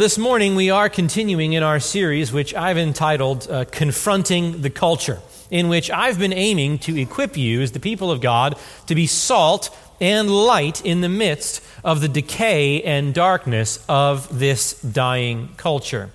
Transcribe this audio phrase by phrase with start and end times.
[0.00, 5.18] This morning, we are continuing in our series, which I've entitled uh, Confronting the Culture,
[5.50, 9.06] in which I've been aiming to equip you, as the people of God, to be
[9.06, 9.68] salt
[10.00, 16.08] and light in the midst of the decay and darkness of this dying culture.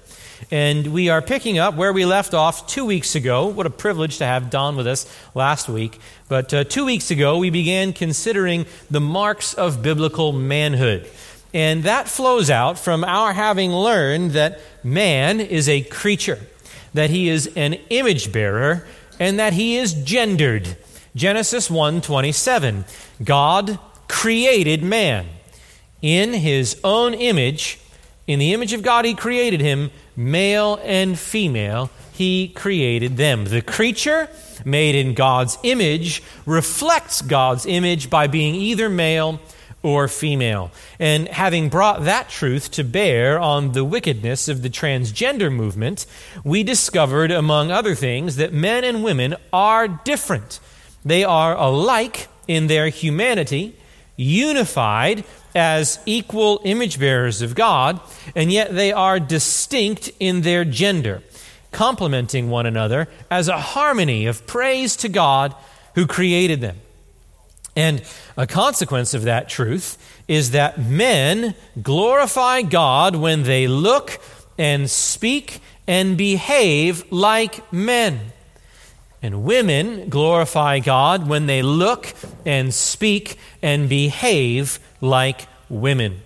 [0.49, 3.45] And we are picking up where we left off two weeks ago.
[3.45, 5.05] What a privilege to have Don with us
[5.35, 5.99] last week.
[6.27, 11.07] But uh, two weeks ago, we began considering the marks of biblical manhood.
[11.55, 16.39] And that flows out from our having learned that man is a creature,
[16.93, 18.85] that he is an image bearer,
[19.21, 20.75] and that he is gendered.
[21.15, 22.83] Genesis 1:27.
[23.23, 23.79] God
[24.09, 25.27] created man
[26.01, 27.79] in his own image,
[28.27, 33.45] in the image of God he created him, male and female, he created them.
[33.45, 34.27] The creature
[34.65, 39.39] made in God's image reflects God's image by being either male
[39.85, 40.71] or female.
[40.99, 46.07] And having brought that truth to bear on the wickedness of the transgender movement,
[46.43, 50.59] we discovered, among other things, that men and women are different.
[51.05, 53.75] They are alike in their humanity,
[54.17, 57.99] unified as equal image bearers of God,
[58.35, 61.21] and yet they are distinct in their gender,
[61.71, 65.53] complementing one another as a harmony of praise to God
[65.93, 66.77] who created them.
[67.75, 68.01] And
[68.37, 74.19] a consequence of that truth is that men glorify God when they look
[74.57, 78.31] and speak and behave like men.
[79.21, 82.13] And women glorify God when they look
[82.45, 86.21] and speak and behave like women.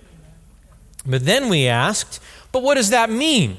[1.06, 3.58] But then we asked, but what does that mean?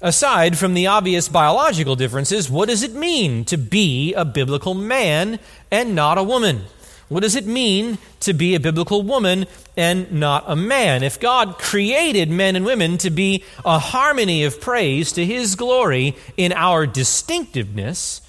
[0.00, 5.38] Aside from the obvious biological differences, what does it mean to be a biblical man
[5.70, 6.62] and not a woman?
[7.10, 11.02] What does it mean to be a biblical woman and not a man?
[11.02, 16.16] If God created men and women to be a harmony of praise to His glory
[16.36, 18.22] in our distinctiveness,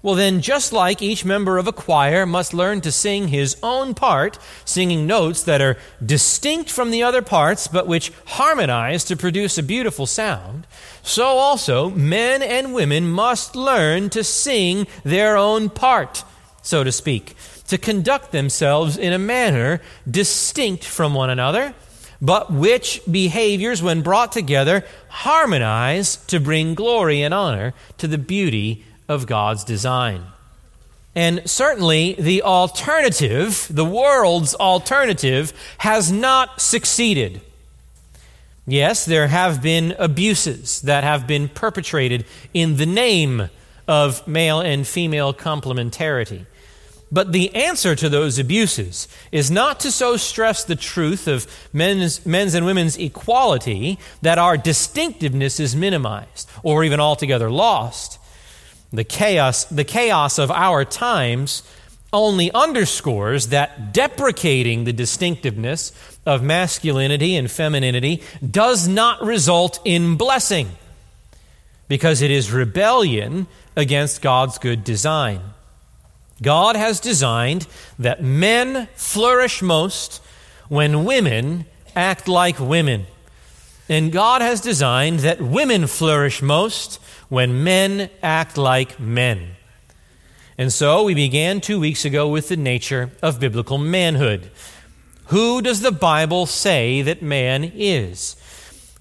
[0.00, 3.94] well, then, just like each member of a choir must learn to sing his own
[3.94, 9.58] part, singing notes that are distinct from the other parts but which harmonize to produce
[9.58, 10.68] a beautiful sound,
[11.02, 16.22] so also men and women must learn to sing their own part,
[16.62, 17.34] so to speak
[17.68, 19.80] to conduct themselves in a manner
[20.10, 21.74] distinct from one another,
[22.20, 28.84] but which behaviors, when brought together, harmonize to bring glory and honor to the beauty
[29.08, 30.24] of God's design.
[31.14, 37.40] And certainly the alternative, the world's alternative, has not succeeded.
[38.66, 43.48] Yes, there have been abuses that have been perpetrated in the name
[43.86, 46.44] of male and female complementarity.
[47.10, 52.24] But the answer to those abuses is not to so stress the truth of men's,
[52.26, 58.18] men's and women's equality that our distinctiveness is minimized or even altogether lost.
[58.92, 61.62] The chaos, the chaos of our times
[62.12, 65.92] only underscores that deprecating the distinctiveness
[66.24, 70.70] of masculinity and femininity does not result in blessing
[71.86, 73.46] because it is rebellion
[73.76, 75.40] against God's good design.
[76.42, 77.66] God has designed
[77.98, 80.22] that men flourish most
[80.68, 81.66] when women
[81.96, 83.06] act like women.
[83.88, 89.56] And God has designed that women flourish most when men act like men.
[90.56, 94.50] And so we began two weeks ago with the nature of biblical manhood.
[95.26, 98.36] Who does the Bible say that man is?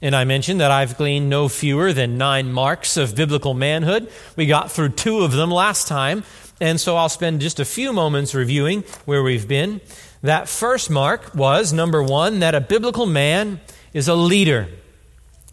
[0.01, 4.11] And I mentioned that I've gleaned no fewer than nine marks of biblical manhood.
[4.35, 6.23] We got through two of them last time.
[6.59, 9.81] And so I'll spend just a few moments reviewing where we've been.
[10.23, 13.61] That first mark was number one, that a biblical man
[13.93, 14.67] is a leader.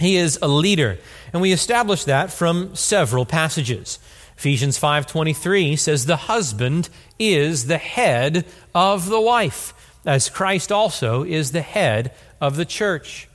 [0.00, 0.98] He is a leader.
[1.32, 3.98] And we established that from several passages.
[4.36, 6.88] Ephesians 5:23 says the husband
[7.18, 8.44] is the head
[8.74, 9.72] of the wife,
[10.04, 13.28] as Christ also is the head of the church.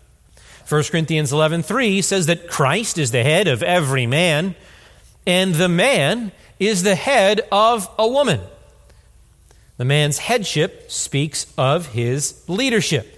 [0.68, 4.56] 1 Corinthians 11:3 says that Christ is the head of every man,
[5.26, 8.42] and the man is the head of a woman.
[9.78, 13.16] The man's headship speaks of his leadership.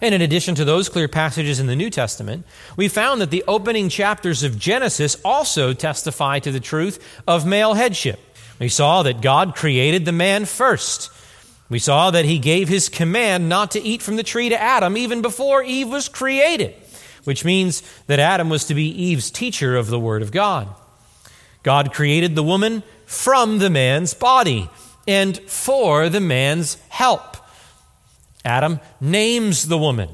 [0.00, 2.46] And in addition to those clear passages in the New Testament,
[2.76, 7.74] we found that the opening chapters of Genesis also testify to the truth of male
[7.74, 8.20] headship.
[8.58, 11.10] We saw that God created the man first.
[11.68, 14.96] We saw that he gave his command not to eat from the tree to Adam
[14.96, 16.74] even before Eve was created,
[17.24, 20.68] which means that Adam was to be Eve's teacher of the Word of God.
[21.68, 24.70] God created the woman from the man's body
[25.06, 27.36] and for the man's help.
[28.42, 30.08] Adam names the woman.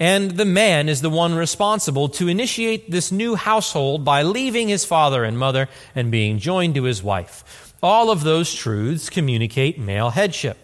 [0.00, 4.84] And the man is the one responsible to initiate this new household by leaving his
[4.84, 7.72] father and mother and being joined to his wife.
[7.80, 10.58] All of those truths communicate male headship.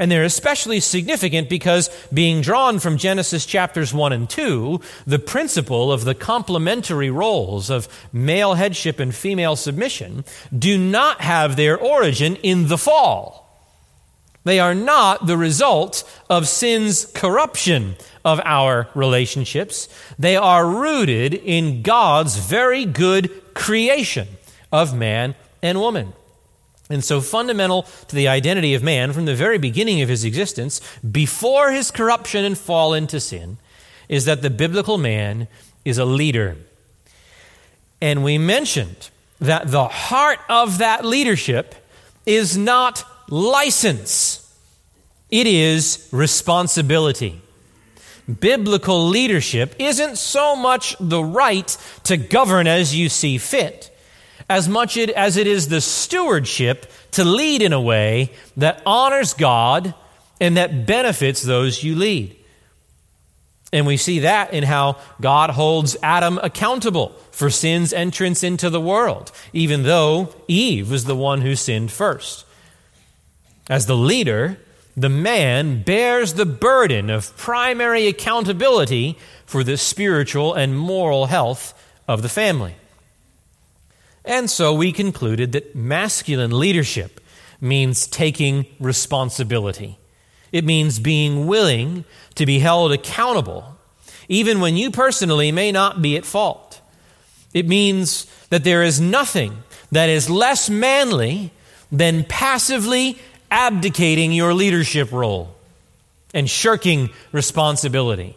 [0.00, 5.92] And they're especially significant because, being drawn from Genesis chapters 1 and 2, the principle
[5.92, 10.24] of the complementary roles of male headship and female submission
[10.58, 13.46] do not have their origin in the fall.
[14.44, 19.86] They are not the result of sin's corruption of our relationships.
[20.18, 24.28] They are rooted in God's very good creation
[24.72, 26.14] of man and woman.
[26.90, 30.80] And so, fundamental to the identity of man from the very beginning of his existence,
[31.08, 33.58] before his corruption and fall into sin,
[34.08, 35.46] is that the biblical man
[35.84, 36.56] is a leader.
[38.02, 39.10] And we mentioned
[39.40, 41.76] that the heart of that leadership
[42.26, 44.52] is not license,
[45.30, 47.40] it is responsibility.
[48.40, 53.89] Biblical leadership isn't so much the right to govern as you see fit
[54.50, 59.94] as much as it is the stewardship to lead in a way that honors God
[60.40, 62.36] and that benefits those you lead.
[63.72, 68.80] And we see that in how God holds Adam accountable for sin's entrance into the
[68.80, 72.44] world, even though Eve was the one who sinned first.
[73.68, 74.58] As the leader,
[74.96, 81.72] the man bears the burden of primary accountability for the spiritual and moral health
[82.08, 82.74] of the family.
[84.30, 87.20] And so we concluded that masculine leadership
[87.60, 89.98] means taking responsibility.
[90.52, 92.04] It means being willing
[92.36, 93.76] to be held accountable,
[94.28, 96.80] even when you personally may not be at fault.
[97.52, 101.50] It means that there is nothing that is less manly
[101.90, 103.18] than passively
[103.50, 105.56] abdicating your leadership role
[106.32, 108.36] and shirking responsibility.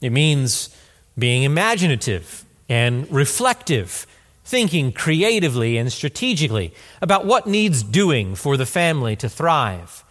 [0.00, 0.74] It means
[1.18, 4.06] being imaginative and reflective
[4.46, 6.72] thinking creatively and strategically
[7.02, 10.04] about what needs doing for the family to thrive.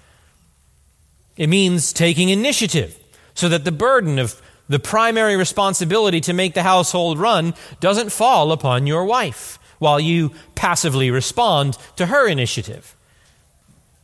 [1.37, 2.99] It means taking initiative
[3.33, 8.51] so that the burden of the primary responsibility to make the household run doesn't fall
[8.51, 12.93] upon your wife while you passively respond to her initiative.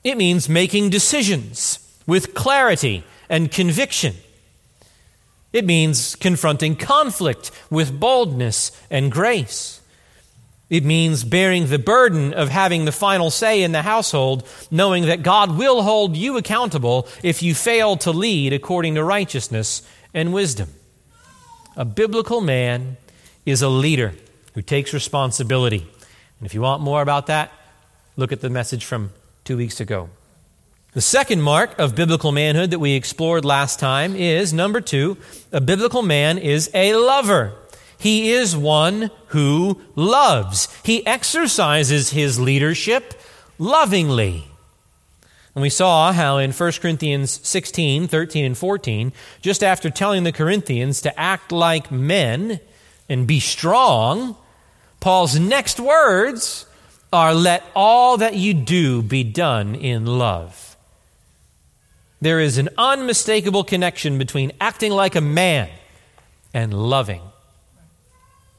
[0.06, 4.16] It means making decisions with clarity and conviction.
[5.52, 9.81] It means confronting conflict with boldness and grace.
[10.72, 15.22] It means bearing the burden of having the final say in the household, knowing that
[15.22, 19.82] God will hold you accountable if you fail to lead according to righteousness
[20.14, 20.70] and wisdom.
[21.76, 22.96] A biblical man
[23.46, 24.14] is a leader
[24.54, 25.86] who takes responsibility.
[26.40, 27.52] And if you want more about that,
[28.16, 29.12] look at the message from
[29.44, 30.10] two weeks ago.
[30.94, 35.18] The second mark of biblical manhood that we explored last time is number two,
[35.52, 37.56] a biblical man is a lover.
[38.02, 40.68] He is one who loves.
[40.84, 43.14] He exercises his leadership
[43.60, 44.48] lovingly.
[45.54, 49.14] And we saw how in 1 Corinthians 16, 13, and 14,
[49.44, 52.60] just after telling the Corinthians to act like men
[53.08, 54.36] and be strong,
[55.00, 56.66] Paul's next words
[57.14, 60.76] are let all that you do be done in love.
[62.20, 65.70] There is an unmistakable connection between acting like a man
[66.52, 67.22] and loving.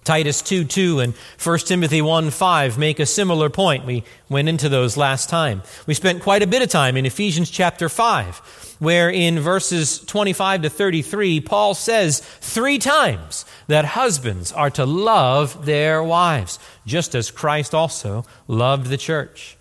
[0.04, 3.86] Titus 2 2 and 1 Timothy 1 5 make a similar point.
[3.86, 5.62] We went into those last time.
[5.86, 10.62] We spent quite a bit of time in Ephesians chapter 5, where in verses 25
[10.62, 17.30] to 33, Paul says three times that husbands are to love their wives, just as
[17.30, 19.56] Christ also loved the church.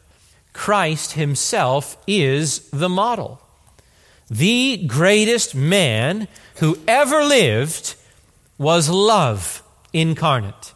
[0.53, 3.39] Christ himself is the model.
[4.27, 7.95] The greatest man who ever lived
[8.57, 9.61] was love
[9.93, 10.73] incarnate.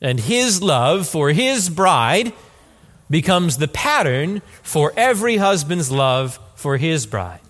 [0.00, 2.32] And his love for his bride
[3.10, 7.40] becomes the pattern for every husband's love for his bride.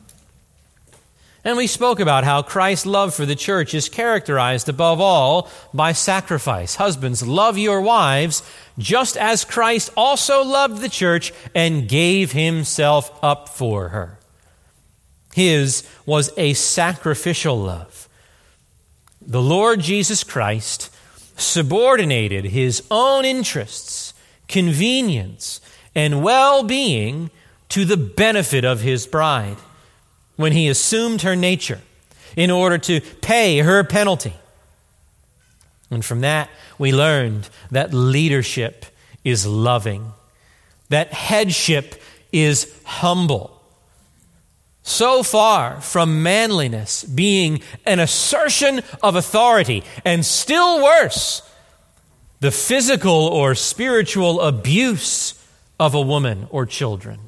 [1.45, 5.93] And we spoke about how Christ's love for the church is characterized above all by
[5.93, 6.75] sacrifice.
[6.77, 8.43] Husbands, love your wives
[8.77, 14.19] just as Christ also loved the church and gave himself up for her.
[15.35, 18.08] His was a sacrificial love
[19.29, 20.91] the Lord Jesus Christ
[21.37, 24.15] subordinated his own interests,
[24.49, 25.61] convenience,
[25.95, 27.31] and well being
[27.69, 29.59] to the benefit of his bride
[30.37, 31.83] when he assumed her nature
[32.37, 34.33] in order to pay her penalty.
[35.91, 38.87] And from that, we learned that leadership
[39.25, 40.13] is loving,
[40.89, 42.01] that headship
[42.33, 43.58] is humble
[44.89, 51.43] so far from manliness being an assertion of authority, and still worse,
[52.41, 55.35] the physical or spiritual abuse
[55.79, 57.19] of a woman or children.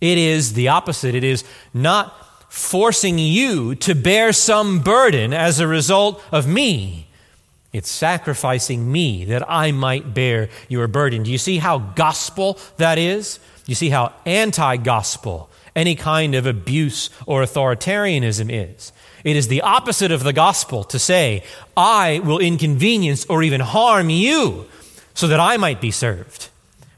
[0.00, 1.14] It is the opposite.
[1.14, 2.14] It is not
[2.52, 7.06] forcing you to bear some burden as a result of me.
[7.72, 11.22] It's sacrificing me that I might bear your burden.
[11.22, 13.36] Do you see how gospel that is?
[13.36, 18.92] Do you see how anti gospel any kind of abuse or authoritarianism is?
[19.22, 21.44] It is the opposite of the gospel to say,
[21.76, 24.66] I will inconvenience or even harm you
[25.14, 26.48] so that I might be served.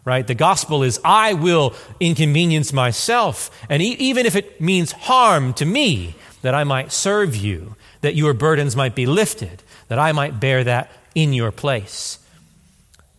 [0.04, 0.26] Right?
[0.26, 5.66] The gospel is, I will inconvenience myself, and e- even if it means harm to
[5.66, 10.40] me, that I might serve you, that your burdens might be lifted, that I might
[10.40, 12.18] bear that in your place.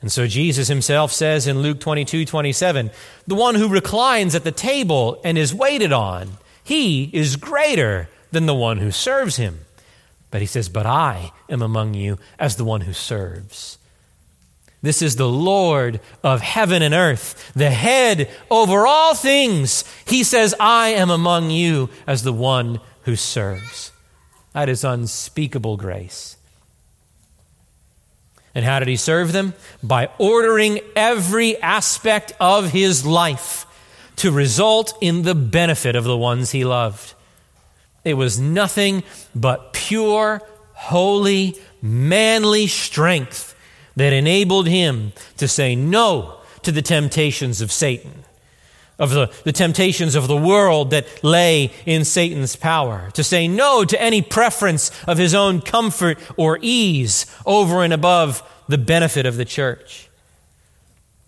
[0.01, 2.91] And so Jesus himself says in Luke 22 27,
[3.27, 8.46] the one who reclines at the table and is waited on, he is greater than
[8.46, 9.60] the one who serves him.
[10.32, 13.77] But he says, But I am among you as the one who serves.
[14.82, 19.84] This is the Lord of heaven and earth, the head over all things.
[20.06, 23.91] He says, I am among you as the one who serves.
[24.53, 26.38] That is unspeakable grace.
[28.56, 29.53] And how did he serve them?
[29.84, 33.65] By ordering every aspect of his life
[34.18, 37.13] to result in the benefit of the ones he loved.
[38.03, 39.03] It was nothing
[39.36, 40.41] but pure,
[40.74, 43.56] holy, manly strength
[43.96, 48.24] that enabled him to say no to the temptations of Satan,
[49.00, 53.86] of the, the temptations of the world that lay in Satan's power, to say no
[53.86, 59.38] to any preference of his own comfort or ease over and above the benefit of
[59.38, 60.10] the church.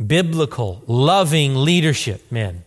[0.06, 2.64] Biblical, loving leadership, men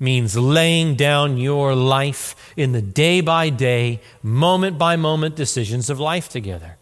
[0.00, 5.98] means laying down your life in the day by day, moment by moment decisions of
[5.98, 6.76] life together.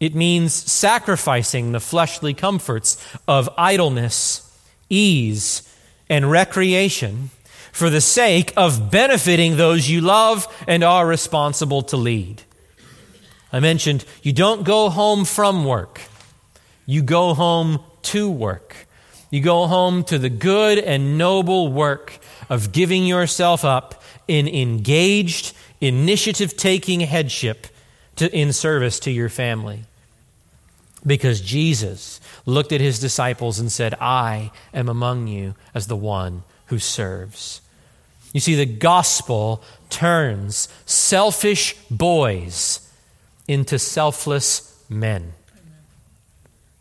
[0.00, 4.42] It means sacrificing the fleshly comforts of idleness,
[4.90, 5.62] ease,
[6.08, 7.30] and recreation
[7.72, 12.42] for the sake of benefiting those you love and are responsible to lead.
[13.52, 16.00] I mentioned you don't go home from work,
[16.86, 18.86] you go home to work.
[19.30, 25.52] You go home to the good and noble work of giving yourself up in engaged,
[25.80, 27.66] initiative taking headship
[28.16, 29.84] to, in service to your family.
[31.04, 36.44] Because Jesus looked at his disciples and said, I am among you as the one
[36.66, 37.60] who serves.
[38.32, 42.80] You see, the gospel turns selfish boys
[43.48, 45.32] into selfless men.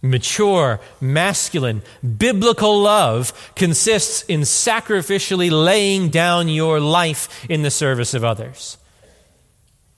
[0.02, 1.82] Mature, masculine,
[2.18, 8.78] biblical love consists in sacrificially laying down your life in the service of others.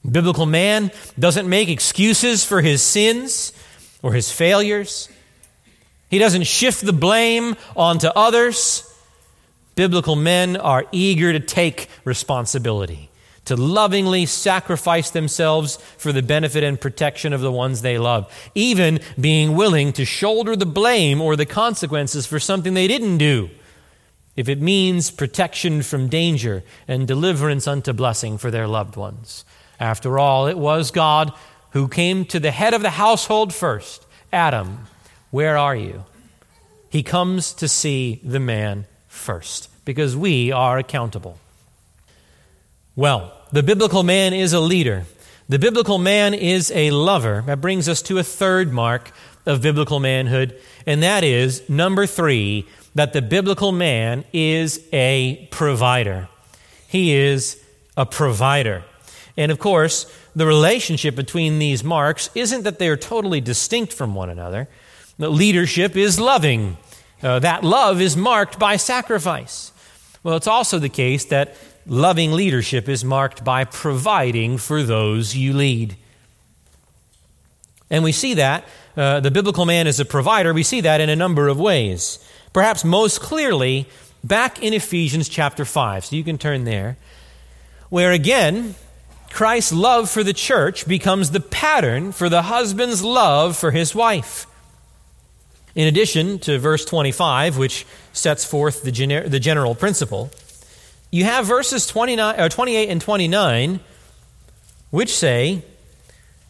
[0.10, 3.52] Biblical man doesn't make excuses for his sins
[4.02, 5.10] or his failures.
[6.10, 8.84] He doesn't shift the blame onto others.
[9.76, 13.10] Biblical men are eager to take responsibility
[13.48, 19.00] to lovingly sacrifice themselves for the benefit and protection of the ones they love, even
[19.18, 23.50] being willing to shoulder the blame or the consequences for something they didn't do,
[24.36, 29.46] if it means protection from danger and deliverance unto blessing for their loved ones.
[29.80, 31.32] After all, it was God
[31.72, 34.88] who came to the head of the household first Adam,
[35.32, 36.06] where are you?
[36.90, 41.38] He comes to see the man first because we are accountable.
[42.96, 45.06] Well, the biblical man is a leader.
[45.50, 47.44] The biblical man is a lover.
[47.46, 49.12] That brings us to a third mark
[49.46, 56.28] of biblical manhood, and that is number three, that the biblical man is a provider.
[56.88, 57.64] He is
[57.96, 58.84] a provider.
[59.38, 64.16] And of course, the relationship between these marks isn't that they are totally distinct from
[64.16, 64.68] one another.
[65.18, 66.78] Leadership is loving.
[67.24, 69.72] Uh, that love is marked by sacrifice.
[70.24, 71.56] Well, it's also the case that
[71.88, 75.96] loving leadership is marked by providing for those you lead.
[77.90, 81.10] And we see that, uh, the biblical man is a provider, we see that in
[81.10, 82.20] a number of ways.
[82.54, 83.88] Perhaps most clearly,
[84.24, 86.06] back in Ephesians chapter 5.
[86.06, 86.98] So you can turn there,
[87.90, 88.76] where again,
[89.30, 94.46] Christ's love for the church becomes the pattern for the husband's love for his wife.
[95.78, 100.32] In addition to verse 25, which sets forth the, gener- the general principle,
[101.12, 103.80] you have verses 29, or 28 and 29,
[104.90, 105.62] which say,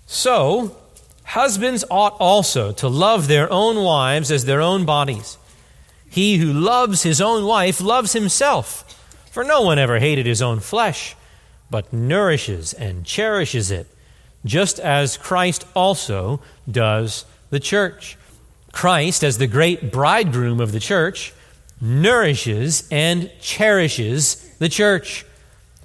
[0.06, 0.78] So,
[1.26, 5.38] husbands ought also to love their own wives as their own bodies.
[6.10, 8.86] He who loves his own wife loves himself.
[9.34, 11.18] For no one ever hated his own flesh,
[11.70, 13.88] but nourishes and cherishes it,
[14.46, 16.40] just as Christ also
[16.72, 18.18] does the church.
[18.72, 21.34] Christ, as the great bridegroom of the church,
[21.82, 25.26] nourishes and cherishes the church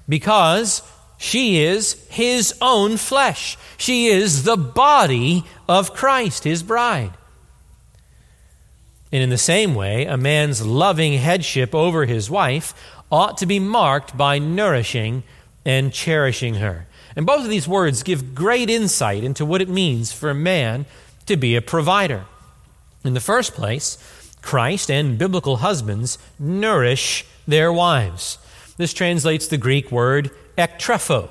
[0.09, 0.83] because
[1.19, 3.57] she is his own flesh.
[3.77, 7.13] She is the body of Christ, his bride.
[9.13, 12.75] And in the same way, a man's loving headship over his wife
[13.11, 15.23] ought to be marked by nourishing
[15.65, 16.87] and cherishing her.
[17.15, 20.87] And both of these words give great insight into what it means for a man
[21.27, 22.25] to be a provider.
[23.05, 23.99] In the first place,
[24.43, 28.39] Christ and biblical husbands nourish their wives.
[28.77, 31.29] This translates the Greek word ektrepho.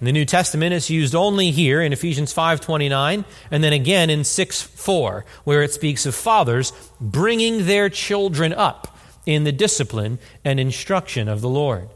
[0.00, 4.20] In the New Testament, it's used only here in Ephesians 5.29 and then again in
[4.20, 11.28] 6.4, where it speaks of fathers bringing their children up in the discipline and instruction
[11.28, 11.88] of the Lord.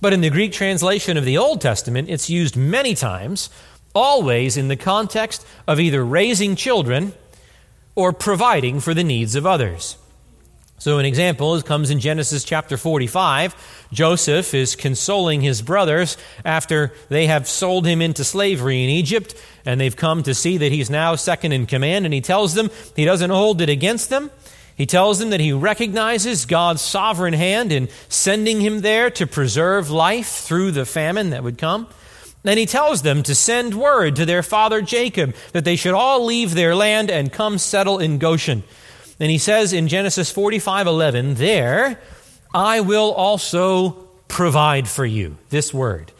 [0.00, 3.50] But in the Greek translation of the Old Testament, it's used many times,
[3.94, 7.12] always in the context of either raising children
[7.94, 9.96] or providing for the needs of others.
[10.78, 13.88] So, an example comes in Genesis chapter 45.
[13.92, 19.34] Joseph is consoling his brothers after they have sold him into slavery in Egypt,
[19.64, 22.70] and they've come to see that he's now second in command, and he tells them
[22.96, 24.30] he doesn't hold it against them.
[24.76, 29.90] He tells them that he recognizes God's sovereign hand in sending him there to preserve
[29.90, 31.86] life through the famine that would come.
[32.44, 36.24] Then he tells them to send word to their father Jacob that they should all
[36.24, 38.62] leave their land and come settle in Goshen.
[39.18, 41.98] And he says in Genesis 45 11, There
[42.52, 43.92] I will also
[44.28, 45.38] provide for you.
[45.48, 46.12] This word.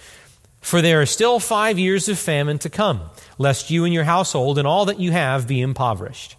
[0.60, 3.02] For there are still five years of famine to come,
[3.36, 6.36] lest you and your household and all that you have be impoverished.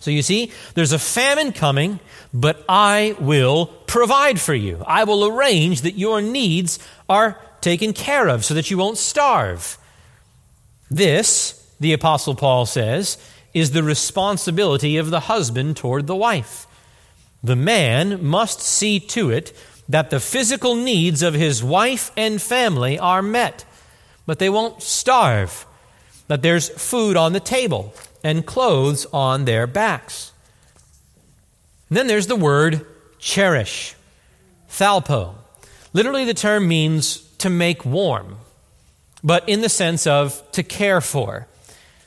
[0.00, 2.00] So you see, there's a famine coming,
[2.34, 4.82] but I will provide for you.
[4.84, 9.76] I will arrange that your needs are taken care of so that you won't starve.
[10.88, 13.18] This, the Apostle Paul says,
[13.52, 16.68] is the responsibility of the husband toward the wife.
[17.42, 19.52] The man must see to it
[19.88, 23.64] that the physical needs of his wife and family are met,
[24.26, 25.66] but they won't starve,
[26.28, 30.30] that there's food on the table and clothes on their backs.
[31.88, 32.86] And then there's the word
[33.18, 33.96] cherish,
[34.70, 35.34] thalpo.
[35.92, 38.38] Literally, the term means to make warm,
[39.22, 41.46] but in the sense of to care for.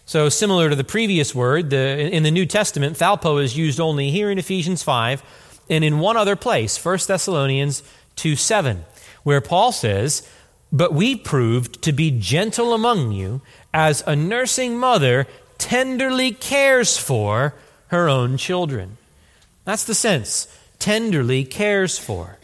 [0.05, 4.11] So, similar to the previous word, the, in the New Testament, thalpo is used only
[4.11, 5.23] here in Ephesians 5
[5.69, 7.83] and in one other place, 1 Thessalonians
[8.17, 8.83] 2 7,
[9.23, 10.27] where Paul says,
[10.73, 13.41] But we proved to be gentle among you,
[13.73, 15.25] as a nursing mother
[15.57, 17.53] tenderly cares for
[17.87, 18.97] her own children.
[19.63, 20.53] That's the sense.
[20.79, 22.38] Tenderly cares for.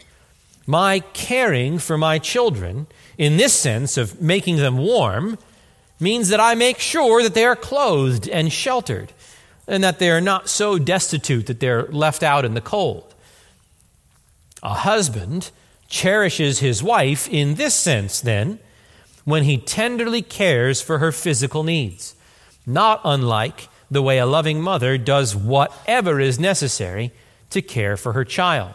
[0.66, 5.38] My caring for my children, in this sense of making them warm,
[6.00, 9.12] means that I make sure that they are clothed and sheltered,
[9.68, 13.14] and that they are not so destitute that they're left out in the cold.
[14.62, 15.50] A husband
[15.88, 18.58] cherishes his wife in this sense, then,
[19.24, 22.16] when he tenderly cares for her physical needs
[22.66, 27.12] not unlike the way a loving mother does whatever is necessary
[27.50, 28.74] to care for her child.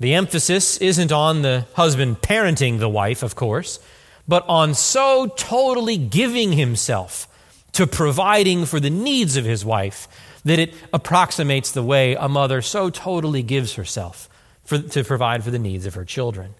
[0.00, 3.78] The emphasis isn't on the husband parenting the wife, of course,
[4.26, 7.28] but on so totally giving himself
[7.72, 10.08] to providing for the needs of his wife
[10.44, 14.28] that it approximates the way a mother so totally gives herself
[14.64, 16.54] for, to provide for the needs of her children.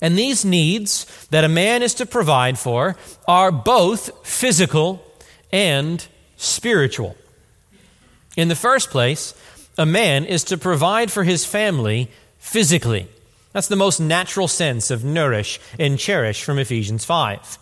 [0.00, 2.96] And these needs that a man is to provide for
[3.28, 5.04] are both physical
[5.52, 6.04] and
[6.36, 7.16] spiritual.
[8.36, 9.34] In the first place,
[9.78, 13.08] a man is to provide for his family physically.
[13.52, 17.58] That's the most natural sense of nourish and cherish from Ephesians 5.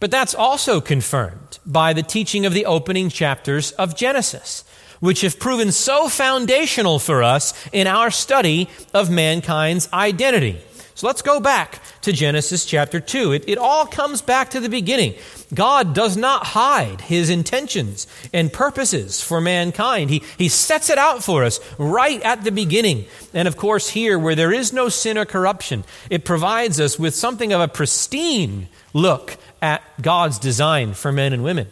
[0.00, 4.64] But that's also confirmed by the teaching of the opening chapters of Genesis,
[5.00, 10.60] which have proven so foundational for us in our study of mankind's identity.
[11.02, 13.32] So let's go back to Genesis chapter 2.
[13.32, 15.14] It, it all comes back to the beginning.
[15.52, 20.10] God does not hide his intentions and purposes for mankind.
[20.10, 23.06] He, he sets it out for us right at the beginning.
[23.34, 27.16] And of course, here, where there is no sin or corruption, it provides us with
[27.16, 31.66] something of a pristine look at God's design for men and women.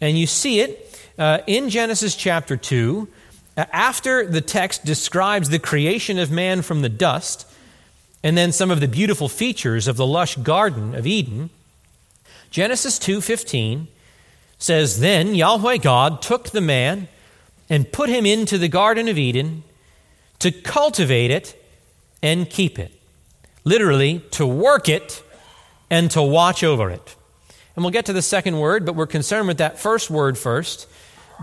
[0.00, 3.06] And you see it uh, in Genesis chapter 2.
[3.58, 7.46] After the text describes the creation of man from the dust,
[8.22, 11.50] and then some of the beautiful features of the lush garden of Eden.
[12.50, 13.88] Genesis 2:15
[14.58, 17.08] says then Yahweh God took the man
[17.68, 19.62] and put him into the garden of Eden
[20.40, 21.56] to cultivate it
[22.22, 22.92] and keep it.
[23.64, 25.22] Literally, to work it
[25.90, 27.14] and to watch over it.
[27.76, 30.88] And we'll get to the second word, but we're concerned with that first word first.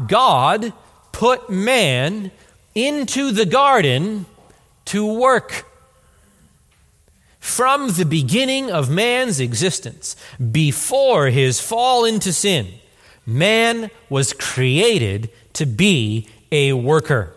[0.08, 0.74] God
[1.12, 2.32] put man
[2.76, 4.26] into the garden
[4.86, 5.66] to work.
[7.48, 10.18] From the beginning of man's existence,
[10.52, 12.68] before his fall into sin,
[13.26, 17.34] man was created to be a worker.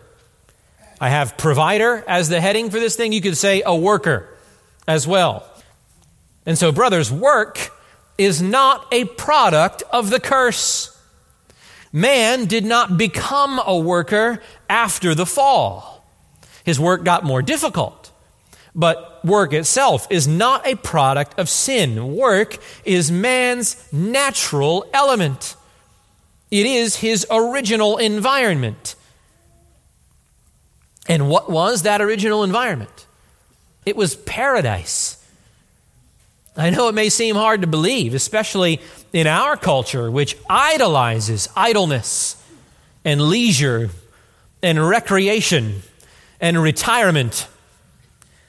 [0.99, 3.13] I have provider as the heading for this thing.
[3.13, 4.27] You could say a worker
[4.85, 5.49] as well.
[6.45, 7.71] And so, brothers, work
[8.17, 10.95] is not a product of the curse.
[11.93, 16.05] Man did not become a worker after the fall.
[16.65, 18.11] His work got more difficult.
[18.75, 22.15] But work itself is not a product of sin.
[22.15, 25.55] Work is man's natural element,
[26.49, 28.95] it is his original environment.
[31.07, 33.07] And what was that original environment?
[33.85, 35.17] It was paradise.
[36.55, 38.81] I know it may seem hard to believe, especially
[39.13, 42.35] in our culture, which idolizes idleness
[43.03, 43.89] and leisure
[44.61, 45.81] and recreation
[46.39, 47.47] and retirement.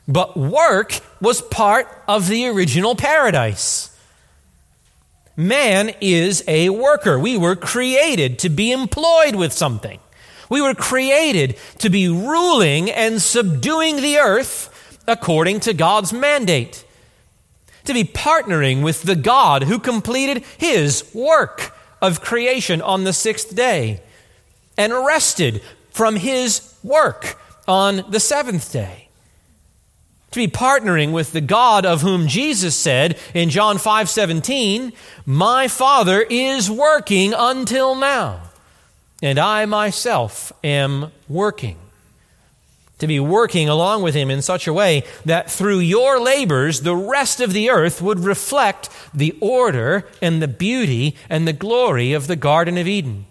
[0.09, 3.97] But work was part of the original paradise.
[5.37, 7.19] Man is a worker.
[7.19, 9.99] We were created to be employed with something.
[10.51, 14.69] We were created to be ruling and subduing the earth
[15.07, 16.85] according to God's mandate
[17.85, 23.55] to be partnering with the God who completed his work of creation on the sixth
[23.55, 24.01] day
[24.77, 29.09] and rested from his work on the seventh day.
[30.33, 34.93] To be partnering with the God of whom Jesus said in John 5 17,
[35.27, 38.41] My Father is working until now,
[39.23, 41.77] and I myself am working
[43.03, 46.95] to be working along with him in such a way that through your labors, the
[46.95, 52.29] rest of the earth would reflect the order and the beauty and the glory of
[52.29, 53.27] the Garden of Eden.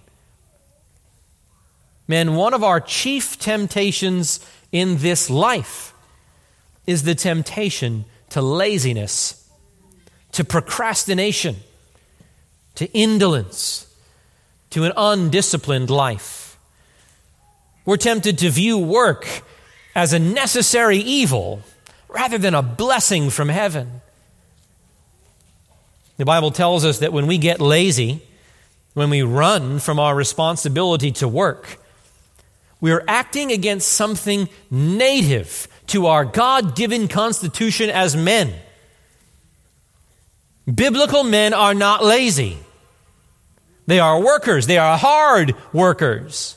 [2.05, 5.90] Man, one of our chief temptations in this life
[6.91, 9.49] is the temptation to laziness,
[10.34, 11.56] to procrastination,
[12.75, 13.88] to indolence,
[14.69, 16.58] to an undisciplined life.
[17.86, 19.25] We're tempted to view work
[19.95, 21.62] as a necessary evil
[22.08, 24.01] rather than a blessing from heaven.
[26.17, 28.21] The Bible tells us that when we get lazy,
[28.93, 31.80] when we run from our responsibility to work,
[32.82, 38.54] we are acting against something native to our God given constitution as men.
[40.73, 42.58] Biblical men are not lazy.
[43.88, 44.67] They are workers.
[44.67, 46.56] They are hard workers.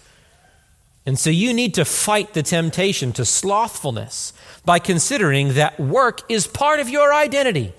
[1.06, 4.32] And so you need to fight the temptation to slothfulness
[4.64, 7.72] by considering that work is part of your identity,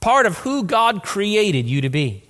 [0.00, 2.24] part of who God created you to be.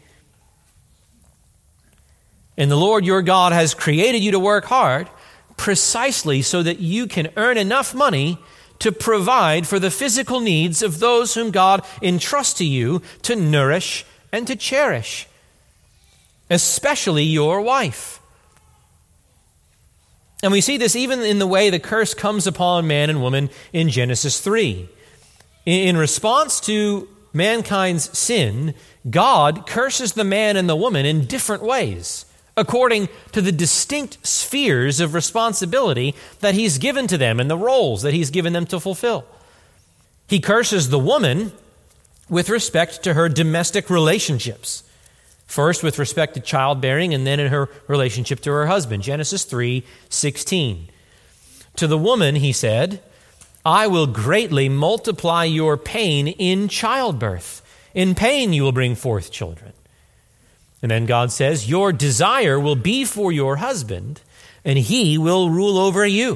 [2.56, 5.08] And the Lord your God has created you to work hard
[5.58, 8.38] precisely so that you can earn enough money
[8.78, 14.06] to provide for the physical needs of those whom God entrusts to you to nourish
[14.32, 15.26] and to cherish,
[16.48, 18.20] especially your wife.
[20.42, 23.50] And we see this even in the way the curse comes upon man and woman
[23.72, 24.88] in Genesis 3.
[25.66, 28.74] In response to mankind's sin,
[29.10, 32.24] God curses the man and the woman in different ways,
[32.58, 38.02] according to the distinct spheres of responsibility that He's given to them and the roles
[38.02, 39.24] that He's given them to fulfill.
[40.26, 41.52] He curses the woman
[42.28, 44.82] with respect to her domestic relationships.
[45.46, 49.02] First, with respect to childbearing, and then in her relationship to her husband.
[49.02, 50.88] Genesis 3 16.
[51.76, 53.00] To the woman, he said,
[53.64, 57.62] I will greatly multiply your pain in childbirth.
[57.94, 59.67] In pain, you will bring forth children.
[60.82, 64.20] And then God says, Your desire will be for your husband,
[64.64, 66.34] and he will rule over you.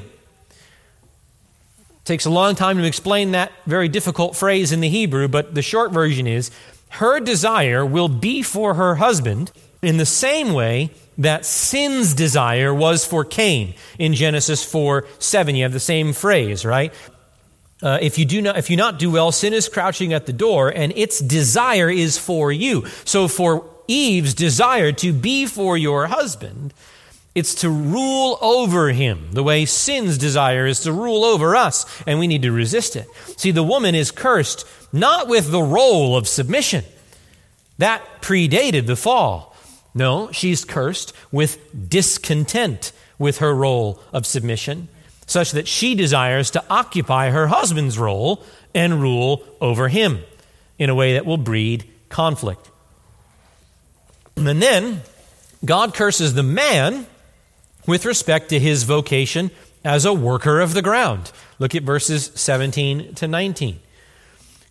[1.91, 5.55] It takes a long time to explain that very difficult phrase in the Hebrew, but
[5.55, 6.51] the short version is
[6.89, 13.05] her desire will be for her husband in the same way that sin's desire was
[13.05, 15.55] for Cain in Genesis 4 7.
[15.55, 16.93] You have the same phrase, right?
[17.83, 20.33] Uh, if you do not if you not do well sin is crouching at the
[20.33, 26.07] door and its desire is for you so for eve's desire to be for your
[26.07, 26.73] husband
[27.35, 32.19] it's to rule over him the way sin's desire is to rule over us and
[32.19, 36.29] we need to resist it see the woman is cursed not with the role of
[36.29, 36.85] submission.
[37.79, 39.57] That predated the fall.
[39.95, 44.89] No, she's cursed with discontent with her role of submission.
[45.25, 50.19] such that she desires to occupy her husband's role and rule over him
[50.79, 52.69] in a way that will breed conflict.
[54.37, 55.03] And then
[55.65, 57.07] God curses the man
[57.87, 59.51] with respect to his vocation
[59.85, 61.33] as a worker of the ground.
[61.59, 63.81] Look at verses 17 to 19.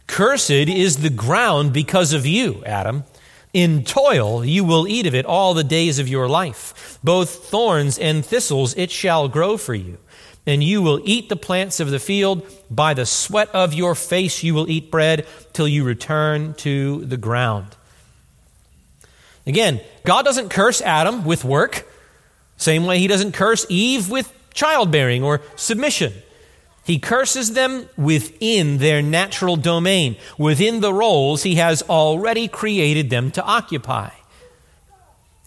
[0.08, 3.06] Cursed is the ground because of you, Adam.
[3.54, 7.00] In toil you will eat of it all the days of your life.
[7.04, 9.98] Both thorns and thistles it shall grow for you.
[10.46, 12.46] And you will eat the plants of the field.
[12.70, 17.18] By the sweat of your face you will eat bread till you return to the
[17.18, 17.76] ground.
[19.46, 21.88] Again, God doesn't curse Adam with work,
[22.58, 26.14] same way he doesn't curse Eve with childbearing or submission.
[26.84, 33.32] He curses them within their natural domain, within the roles he has already created them
[33.32, 34.10] to occupy.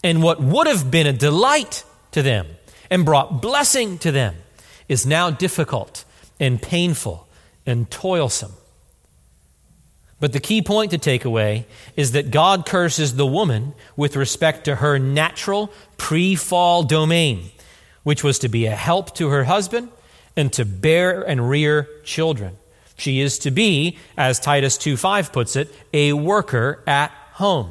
[0.03, 2.47] And what would have been a delight to them
[2.89, 4.35] and brought blessing to them
[4.87, 6.05] is now difficult
[6.39, 7.27] and painful
[7.65, 8.53] and toilsome.
[10.25, 14.65] But the key point to take away is that God curses the woman with respect
[14.65, 17.51] to her natural pre fall domain,
[18.01, 19.89] which was to be a help to her husband
[20.35, 22.57] and to bear and rear children.
[22.97, 27.69] She is to be, as Titus 2:5 puts it, a worker at home.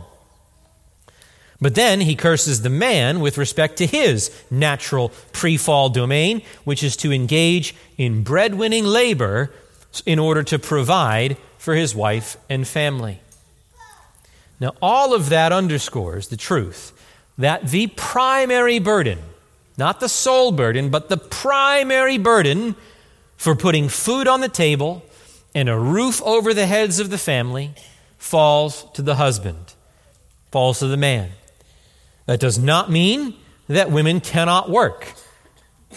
[1.60, 6.84] But then he curses the man with respect to his natural pre fall domain, which
[6.84, 9.50] is to engage in breadwinning labor
[10.06, 13.20] in order to provide for his wife and family.
[14.60, 16.92] Now, all of that underscores the truth
[17.36, 19.18] that the primary burden
[19.76, 22.76] not the sole burden, but the primary burden
[23.36, 25.04] for putting food on the table
[25.54, 27.72] and a roof over the heads of the family
[28.16, 29.74] falls to the husband,
[30.50, 31.30] falls to the man.
[32.26, 33.34] That does not mean
[33.68, 35.12] that women cannot work.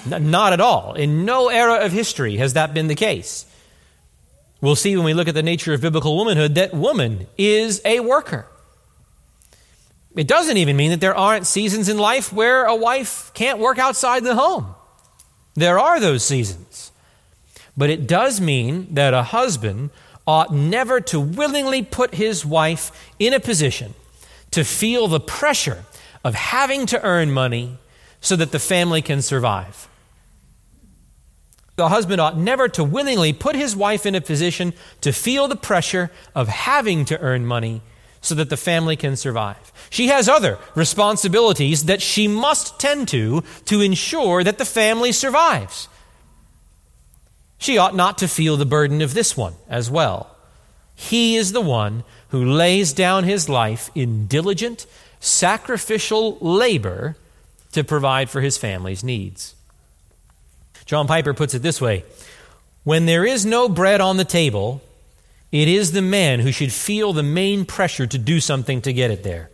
[0.06, 0.93] Not at all.
[0.93, 3.45] In no era of history has that been the case.
[4.62, 8.00] We'll see when we look at the nature of biblical womanhood that woman is a
[8.00, 8.48] worker.
[10.15, 13.78] It doesn't even mean that there aren't seasons in life where a wife can't work
[13.78, 14.74] outside the home.
[15.54, 16.91] There are those seasons.
[17.78, 19.91] But it does mean that a husband
[20.26, 23.93] ought never to willingly put his wife in a position
[24.52, 25.86] to feel the pressure
[26.24, 27.78] of having to earn money
[28.20, 29.88] so that the family can survive.
[31.78, 35.56] The husband ought never to willingly put his wife in a position to feel the
[35.56, 37.84] pressure of having to earn money
[38.20, 39.72] so that the family can survive.
[39.92, 45.88] She has other responsibilities that she must tend to to ensure that the family survives.
[47.60, 50.36] She ought not to feel the burden of this one as well.
[50.96, 54.88] He is the one who lays down his life in diligent,
[55.20, 57.18] sacrificial labor
[57.74, 59.54] to provide for his family's needs.
[60.88, 62.04] John Piper puts it this way
[62.84, 64.82] When there is no bread on the table,
[65.52, 69.12] it is the man who should feel the main pressure to do something to get
[69.12, 69.52] it there.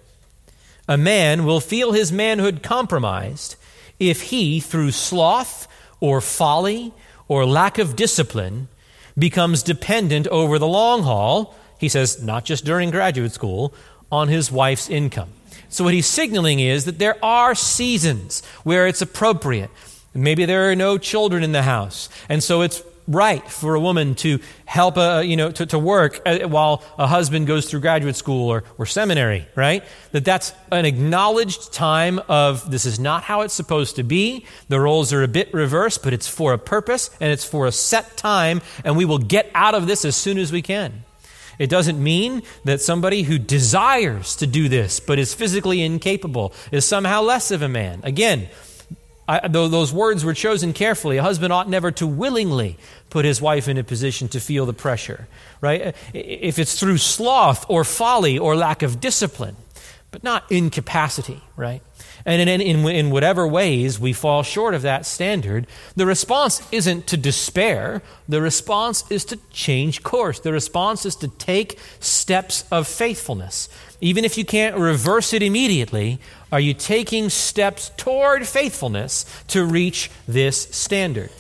[0.88, 3.56] A man will feel his manhood compromised
[4.00, 5.68] if he, through sloth
[6.00, 6.94] or folly
[7.28, 8.68] or lack of discipline,
[9.18, 13.74] becomes dependent over the long haul, he says, not just during graduate school,
[14.12, 15.30] on his wife's income.
[15.70, 19.72] So, what he's signaling is that there are seasons where it's appropriate.
[20.14, 24.16] Maybe there are no children in the house, and so it's right for a woman
[24.16, 28.16] to help, a, you know, to, to work uh, while a husband goes through graduate
[28.16, 29.84] school or, or seminary, right?
[30.12, 34.46] That that's an acknowledged time of this is not how it's supposed to be.
[34.70, 37.72] The roles are a bit reversed, but it's for a purpose and it's for a
[37.72, 41.04] set time, and we will get out of this as soon as we can.
[41.60, 46.84] It doesn't mean that somebody who desires to do this but is physically incapable is
[46.84, 48.00] somehow less of a man.
[48.04, 48.48] Again,
[49.28, 51.18] I, those words were chosen carefully.
[51.18, 52.78] A husband ought never to willingly
[53.10, 55.28] put his wife in a position to feel the pressure,
[55.62, 55.96] right?
[56.14, 59.56] If it's through sloth or folly or lack of discipline,
[60.12, 61.82] but not incapacity, right?
[62.26, 67.08] And in, in, in whatever ways we fall short of that standard, the response isn't
[67.08, 68.02] to despair.
[68.30, 70.40] The response is to change course.
[70.40, 73.68] The response is to take steps of faithfulness.
[74.00, 76.20] Even if you can't reverse it immediately,
[76.54, 81.32] are you taking steps toward faithfulness to reach this standard?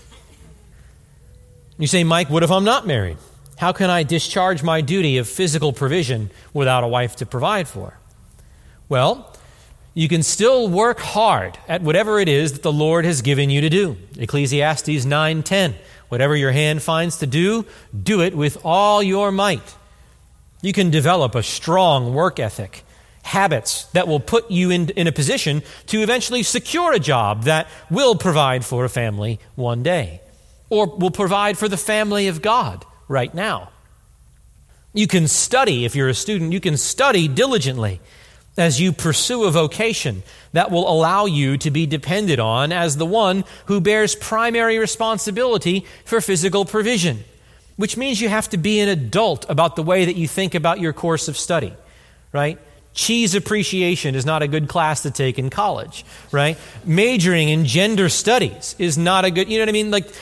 [1.77, 3.17] You say, Mike, what if I'm not married?
[3.57, 7.99] How can I discharge my duty of physical provision without a wife to provide for?
[8.89, 9.31] Well,
[9.93, 13.61] you can still work hard at whatever it is that the Lord has given you
[13.61, 13.97] to do.
[14.17, 15.75] Ecclesiastes 9:10.
[16.09, 19.75] Whatever your hand finds to do, do it with all your might.
[20.63, 22.83] You can develop a strong work ethic,
[23.23, 27.67] habits that will put you in, in a position to eventually secure a job that
[27.89, 30.21] will provide for a family one day.
[30.69, 33.69] or will provide for the family of God right now.
[34.93, 37.99] You can study, if you're a student, you can study diligently
[38.57, 43.05] as you pursue a vocation that will allow you to be depended on as the
[43.05, 47.23] one who bears primary responsibility for physical provision,
[47.75, 50.79] which means you have to be an adult about the way that you think about
[50.79, 51.73] your course of study,
[52.31, 52.59] right?
[52.93, 56.57] Cheese appreciation is not a good class to take in college, right?
[56.85, 59.89] Majoring in gender studies is not a good, you know what I mean?
[59.89, 60.13] Like,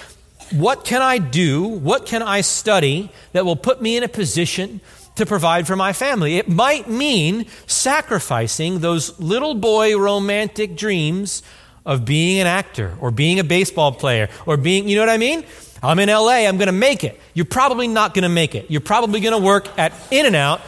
[0.51, 1.63] what can I do?
[1.63, 4.81] What can I study that will put me in a position
[5.15, 6.37] to provide for my family?
[6.37, 11.43] It might mean sacrificing those little boy romantic dreams
[11.85, 15.17] of being an actor or being a baseball player or being, you know what I
[15.17, 15.43] mean?
[15.83, 17.19] I'm in LA, I'm going to make it.
[17.33, 18.69] You're probably not going to make it.
[18.69, 20.61] You're probably going to work at In-N-Out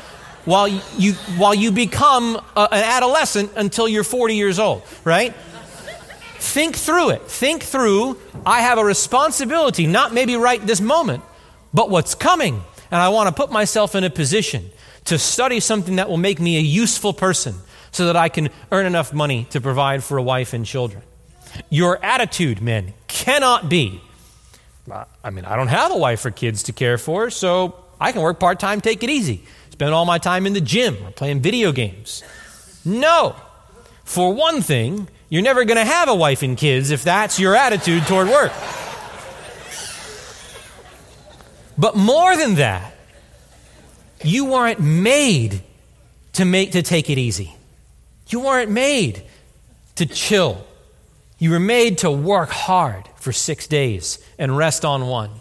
[0.46, 5.34] while you, while you become a, an adolescent until you're 40 years old, right?
[6.40, 7.22] Think through it.
[7.24, 11.24] Think through, I have a responsibility, not maybe right this moment,
[11.74, 12.62] but what's coming.
[12.92, 14.70] And I want to put myself in a position
[15.06, 17.56] to study something that will make me a useful person
[17.92, 21.04] so that I can earn enough money to provide for a wife and children.
[21.70, 24.02] Your attitude, men, cannot be
[25.24, 28.22] I mean, I don't have a wife or kids to care for, so I can
[28.22, 31.42] work part time, take it easy, spend all my time in the gym or playing
[31.42, 32.24] video games.
[32.86, 33.36] No.
[34.04, 37.56] For one thing, you're never going to have a wife and kids if that's your
[37.56, 38.52] attitude toward work.
[41.76, 42.94] But more than that,
[44.24, 45.64] you weren't made
[46.34, 47.56] to make to take it easy.
[48.28, 49.24] You weren't made
[49.96, 50.64] to chill.
[51.40, 55.32] You were made to work hard for 6 days and rest on one.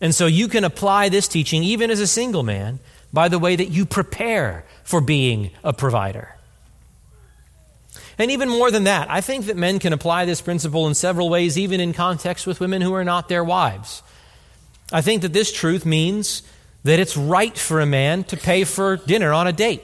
[0.00, 2.80] And so you can apply this teaching even as a single man
[3.12, 6.34] by the way that you prepare for being a provider.
[8.18, 11.30] And even more than that, I think that men can apply this principle in several
[11.30, 14.02] ways, even in context with women who are not their wives.
[14.92, 16.42] I think that this truth means
[16.82, 19.82] that it's right for a man to pay for dinner on a date.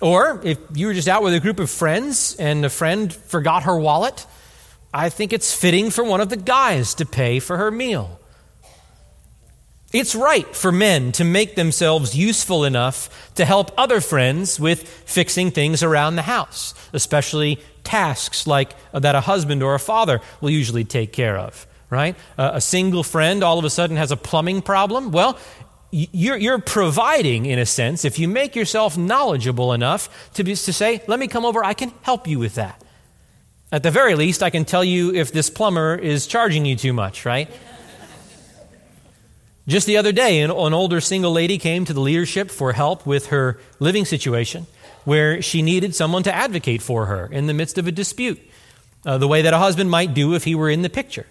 [0.00, 3.64] Or if you were just out with a group of friends and a friend forgot
[3.64, 4.26] her wallet,
[4.92, 8.20] I think it's fitting for one of the guys to pay for her meal.
[9.94, 15.52] It's right for men to make themselves useful enough to help other friends with fixing
[15.52, 20.50] things around the house, especially tasks like uh, that a husband or a father will
[20.50, 22.16] usually take care of, right?
[22.36, 25.12] Uh, a single friend all of a sudden has a plumbing problem.
[25.12, 25.38] Well,
[25.92, 30.72] you're, you're, providing, in a sense, if you make yourself knowledgeable enough to, be, to
[30.72, 32.82] say, let me come over, I can help you with that.
[33.70, 36.92] At the very least, I can tell you if this plumber is charging you too
[36.92, 37.48] much, right?
[39.66, 43.06] Just the other day, an, an older single lady came to the leadership for help
[43.06, 44.66] with her living situation
[45.04, 48.40] where she needed someone to advocate for her in the midst of a dispute,
[49.06, 51.26] uh, the way that a husband might do if he were in the picture.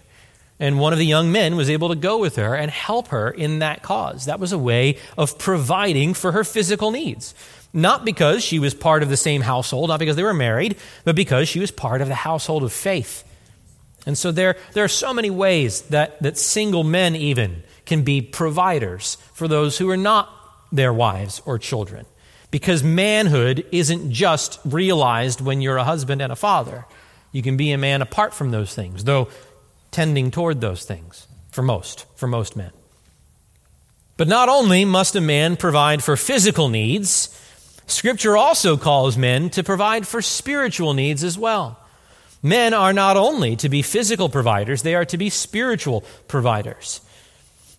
[0.60, 3.30] And one of the young men was able to go with her and help her
[3.30, 4.26] in that cause.
[4.26, 7.34] That was a way of providing for her physical needs.
[7.72, 11.16] Not because she was part of the same household, not because they were married, but
[11.16, 13.24] because she was part of the household of faith.
[14.06, 18.20] And so there, there are so many ways that, that single men, even, can be
[18.20, 20.30] providers for those who are not
[20.72, 22.06] their wives or children.
[22.50, 26.84] Because manhood isn't just realized when you're a husband and a father.
[27.32, 29.28] You can be a man apart from those things, though
[29.90, 32.70] tending toward those things for most, for most men.
[34.16, 37.28] But not only must a man provide for physical needs,
[37.86, 41.78] Scripture also calls men to provide for spiritual needs as well.
[42.42, 47.00] Men are not only to be physical providers, they are to be spiritual providers.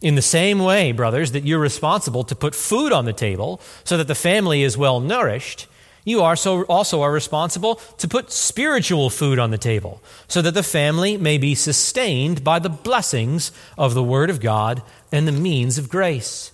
[0.02, 3.98] In the same way, brothers, that you're responsible to put food on the table so
[3.98, 5.68] that the family is well nourished,
[6.04, 11.18] you also are responsible to put spiritual food on the table so that the family
[11.18, 15.90] may be sustained by the blessings of the Word of God and the means of
[15.90, 16.52] grace.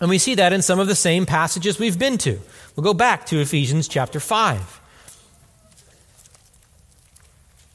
[0.00, 2.40] And we see that in some of the same passages we've been to.
[2.76, 4.80] We'll go back to Ephesians chapter 5.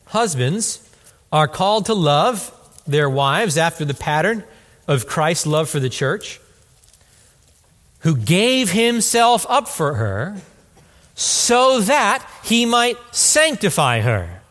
[0.08, 0.88] Husbands
[1.32, 2.56] are called to love
[2.90, 4.44] their wives after the pattern
[4.88, 6.40] of Christ's love for the church,
[8.00, 10.38] who gave himself up for her
[11.16, 14.42] so that he might sanctify her,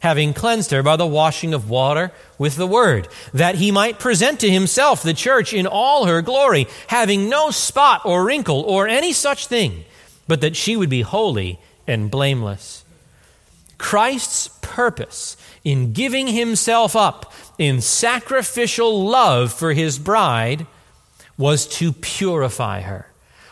[0.00, 4.38] having cleansed her by the washing of water with the word, that he might present
[4.40, 9.12] to himself the church in all her glory, having no spot or wrinkle or any
[9.12, 9.84] such thing,
[10.28, 11.58] but that she would be holy
[11.88, 12.84] and blameless.
[13.78, 20.66] Christ's purpose in giving himself up in sacrificial love for his bride
[21.38, 23.06] was to purify her,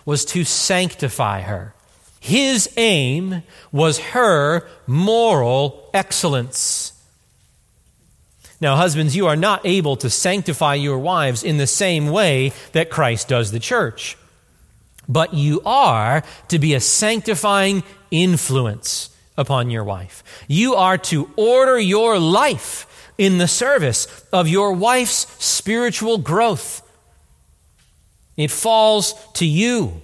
[0.04, 1.74] was to sanctify her.
[2.20, 6.92] His aim was her moral excellence.
[8.60, 12.88] Now, husbands, you are not able to sanctify your wives in the same way that
[12.88, 14.16] Christ does the church,
[15.06, 20.22] but you are to be a sanctifying influence upon your wife.
[20.48, 22.86] You are to order your life
[23.16, 26.82] in the service of your wife's spiritual growth.
[28.36, 30.00] It falls to you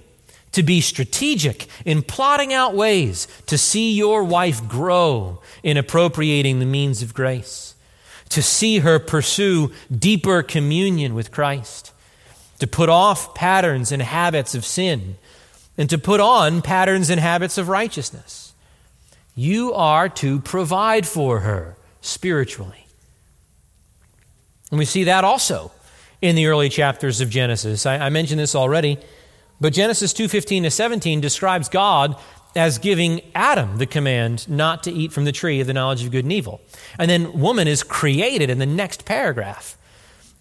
[0.53, 6.65] to be strategic in plotting out ways to see your wife grow in appropriating the
[6.65, 7.75] means of grace,
[8.29, 11.93] to see her pursue deeper communion with Christ,
[12.59, 15.15] to put off patterns and habits of sin,
[15.77, 18.53] and to put on patterns and habits of righteousness.
[19.35, 22.85] You are to provide for her spiritually.
[24.71, 25.71] And we see that also
[26.21, 27.85] in the early chapters of Genesis.
[27.85, 28.97] I, I mentioned this already,
[29.59, 32.15] but Genesis 2:15 to 17 describes God
[32.55, 36.11] as giving Adam the command not to eat from the tree of the knowledge of
[36.11, 36.61] good and evil.
[36.99, 39.77] And then woman is created in the next paragraph.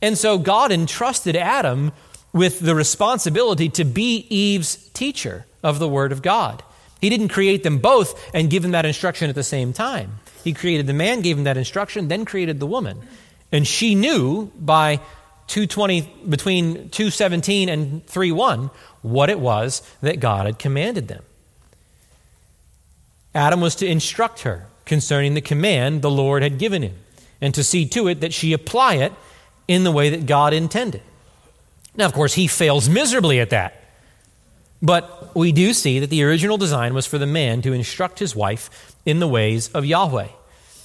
[0.03, 1.93] And so God entrusted Adam
[2.33, 6.62] with the responsibility to be Eve's teacher of the Word of God.
[7.01, 10.18] He didn't create them both and give them that instruction at the same time.
[10.43, 13.01] He created the man, gave him that instruction, then created the woman.
[13.53, 14.97] And she knew by
[15.49, 18.71] 220 between 217 and 31
[19.03, 21.25] what it was that God had commanded them.
[23.35, 26.95] Adam was to instruct her concerning the command the Lord had given him
[27.41, 29.13] and to see to it that she apply it
[29.69, 31.03] in the way that God intended.
[31.97, 33.77] Now, of course, he fails miserably at that.
[34.83, 38.35] But we do see that the original design was for the man to instruct his
[38.35, 40.29] wife in the ways of Yahweh.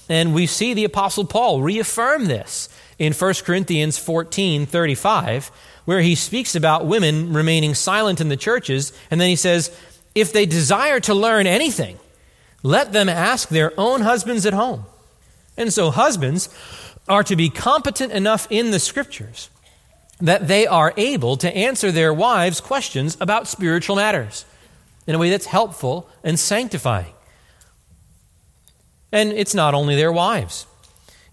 [0.08, 5.50] And we see the Apostle Paul reaffirm this in 1 Corinthians 14 35,
[5.84, 8.92] where he speaks about women remaining silent in the churches.
[9.10, 9.76] And then he says,
[10.14, 11.98] If they desire to learn anything,
[12.62, 14.84] let them ask their own husbands at home.
[15.56, 16.48] And so, husbands
[17.08, 19.50] are to be competent enough in the scriptures
[20.20, 24.44] that they are able to answer their wives' questions about spiritual matters
[25.06, 27.12] in a way that's helpful and sanctifying.
[29.12, 30.66] And it's not only their wives.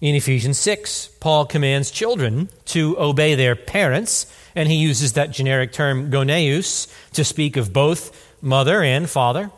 [0.01, 5.71] In Ephesians 6, Paul commands children to obey their parents, and he uses that generic
[5.71, 8.11] term goneus to speak of both
[8.41, 9.49] mother and father.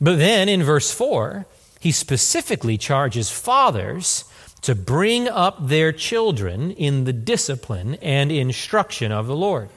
[0.00, 1.46] But then in verse 4,
[1.80, 4.24] he specifically charges fathers
[4.60, 9.68] to bring up their children in the discipline and instruction of the Lord.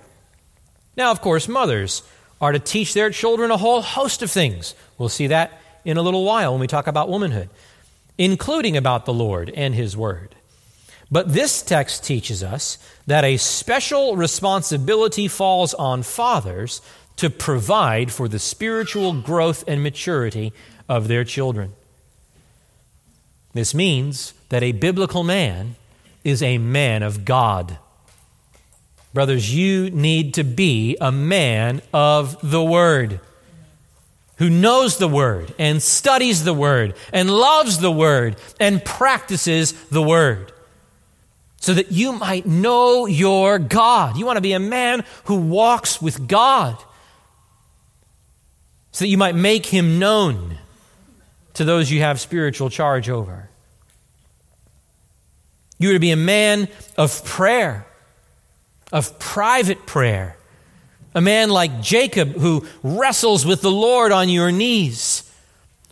[0.97, 2.03] Now, of course, mothers
[2.41, 4.75] are to teach their children a whole host of things.
[4.97, 7.49] We'll see that in a little while when we talk about womanhood,
[8.17, 10.35] including about the Lord and His Word.
[11.11, 16.81] But this text teaches us that a special responsibility falls on fathers
[17.17, 20.51] to provide for the spiritual growth and maturity
[20.89, 21.73] of their children.
[23.53, 25.75] This means that a biblical man
[26.23, 27.77] is a man of God.
[29.13, 33.21] Brothers, you need to be a man of the Word
[34.37, 40.01] who knows the Word and studies the Word and loves the Word and practices the
[40.01, 40.51] Word
[41.57, 44.17] so that you might know your God.
[44.17, 46.77] You want to be a man who walks with God
[48.91, 50.57] so that you might make him known
[51.55, 53.49] to those you have spiritual charge over.
[55.79, 56.67] You are to be a man
[56.97, 57.85] of prayer,
[58.91, 60.37] of private prayer.
[61.15, 65.23] A man like Jacob who wrestles with the Lord on your knees,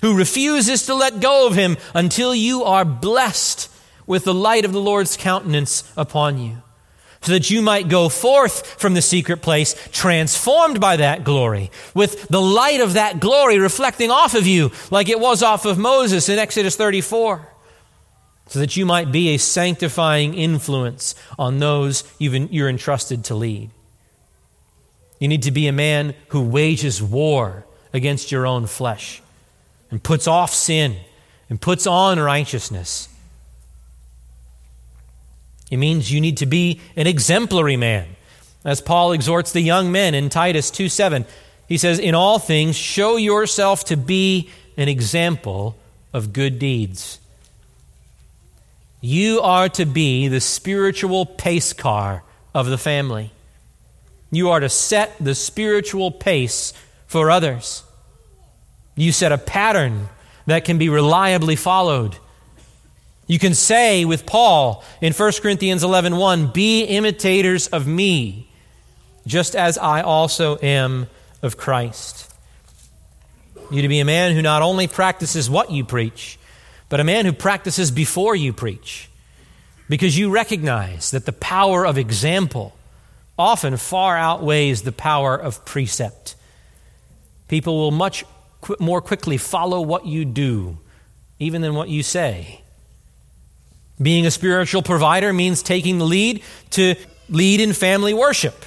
[0.01, 3.69] who refuses to let go of him until you are blessed
[4.05, 6.57] with the light of the Lord's countenance upon you,
[7.21, 12.27] so that you might go forth from the secret place transformed by that glory, with
[12.27, 16.27] the light of that glory reflecting off of you like it was off of Moses
[16.27, 17.47] in Exodus 34
[18.47, 23.69] so that you might be a sanctifying influence on those you're entrusted to lead.
[25.23, 27.63] You need to be a man who wages war
[27.93, 29.21] against your own flesh
[29.89, 30.97] and puts off sin
[31.49, 33.07] and puts on righteousness.
[35.71, 38.05] It means you need to be an exemplary man.
[38.65, 41.25] As Paul exhorts the young men in Titus 2 7,
[41.69, 45.77] he says, In all things, show yourself to be an example
[46.11, 47.17] of good deeds.
[48.99, 53.31] You are to be the spiritual pace car of the family.
[54.33, 56.73] You are to set the spiritual pace
[57.05, 57.83] for others.
[58.95, 60.09] You set a pattern
[60.47, 62.17] that can be reliably followed.
[63.27, 68.47] You can say with Paul in 1 Corinthians 11:1, 1, "Be imitators of me,
[69.27, 71.07] just as I also am
[71.43, 72.27] of Christ."
[73.71, 76.39] You to be a man who not only practices what you preach,
[76.89, 79.09] but a man who practices before you preach.
[79.89, 82.73] because you recognize that the power of example
[83.37, 86.35] often far outweighs the power of precept.
[87.47, 88.25] People will much
[88.61, 90.77] qu- more quickly follow what you do,
[91.39, 92.61] even than what you say.
[94.01, 96.95] Being a spiritual provider means taking the lead to
[97.29, 98.65] lead in family worship.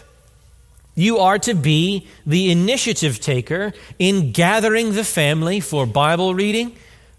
[0.95, 6.75] You are to be the initiative taker in gathering the family for Bible reading,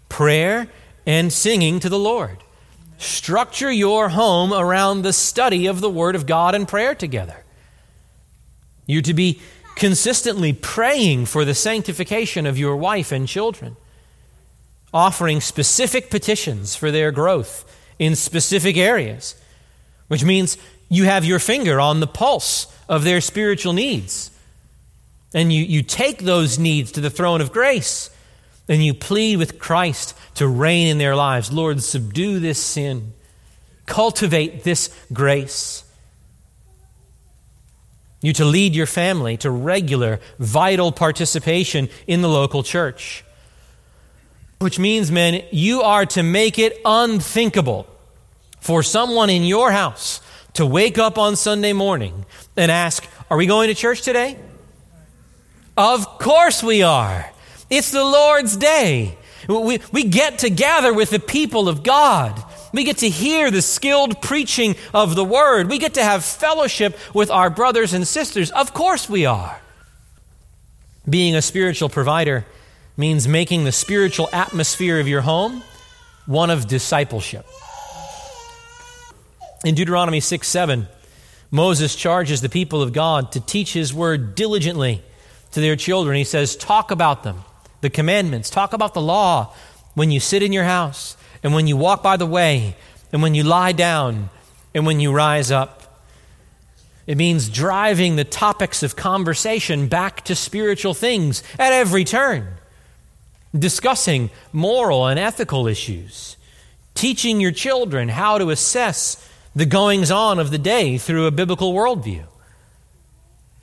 [0.08, 0.68] prayer,
[1.06, 2.38] and singing to the Lord.
[2.98, 7.44] Structure your home around the study of the Word of God and prayer together.
[8.86, 9.40] You're to be
[9.76, 13.76] consistently praying for the sanctification of your wife and children,
[14.92, 17.64] offering specific petitions for their growth
[18.00, 19.36] in specific areas,
[20.08, 24.32] which means you have your finger on the pulse of their spiritual needs.
[25.32, 28.10] And you, you take those needs to the throne of grace
[28.68, 31.50] and you plead with Christ to reign in their lives.
[31.50, 33.12] Lord, subdue this sin,
[33.86, 35.84] cultivate this grace.
[38.20, 43.24] You to lead your family to regular, vital participation in the local church.
[44.58, 47.86] Which means, men, you are to make it unthinkable
[48.60, 50.20] for someone in your house
[50.54, 54.36] to wake up on Sunday morning and ask, Are we going to church today?
[55.76, 57.30] Of course we are.
[57.70, 59.16] It's the Lord's day.
[59.48, 62.42] We, we get to gather with the people of God.
[62.72, 65.70] We get to hear the skilled preaching of the word.
[65.70, 68.50] We get to have fellowship with our brothers and sisters.
[68.50, 69.60] Of course we are.
[71.08, 72.44] Being a spiritual provider
[72.96, 75.62] means making the spiritual atmosphere of your home
[76.26, 77.46] one of discipleship.
[79.64, 80.86] In Deuteronomy 6 7,
[81.50, 85.02] Moses charges the people of God to teach his word diligently
[85.52, 86.16] to their children.
[86.16, 87.42] He says, Talk about them,
[87.80, 89.54] the commandments, talk about the law
[89.94, 92.76] when you sit in your house, and when you walk by the way,
[93.12, 94.30] and when you lie down,
[94.74, 96.02] and when you rise up.
[97.06, 102.46] It means driving the topics of conversation back to spiritual things at every turn,
[103.58, 106.36] discussing moral and ethical issues,
[106.94, 109.26] teaching your children how to assess
[109.56, 112.24] the goings on of the day through a biblical worldview.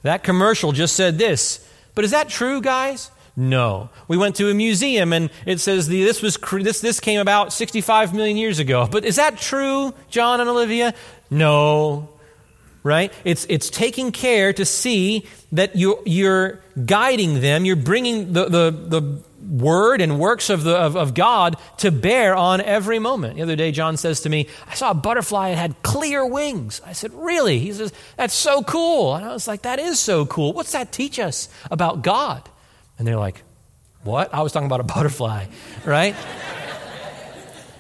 [0.01, 3.11] That commercial just said this, but is that true, guys?
[3.35, 3.89] No.
[4.07, 7.51] We went to a museum and it says the, this, was, this, this came about
[7.51, 8.87] 65 million years ago.
[8.89, 10.93] But is that true, John and Olivia?
[11.29, 12.09] No.
[12.83, 13.11] Right?
[13.25, 18.71] It's, it's taking care to see that you're, you're guiding them, you're bringing the, the,
[18.71, 23.35] the word and works of, the, of, of God to bear on every moment.
[23.35, 26.81] The other day, John says to me, I saw a butterfly that had clear wings.
[26.85, 27.59] I said, Really?
[27.59, 29.15] He says, That's so cool.
[29.15, 30.53] And I was like, That is so cool.
[30.53, 32.49] What's that teach us about God?
[32.97, 33.41] And they're like,
[34.03, 34.33] What?
[34.33, 35.45] I was talking about a butterfly,
[35.85, 36.15] right?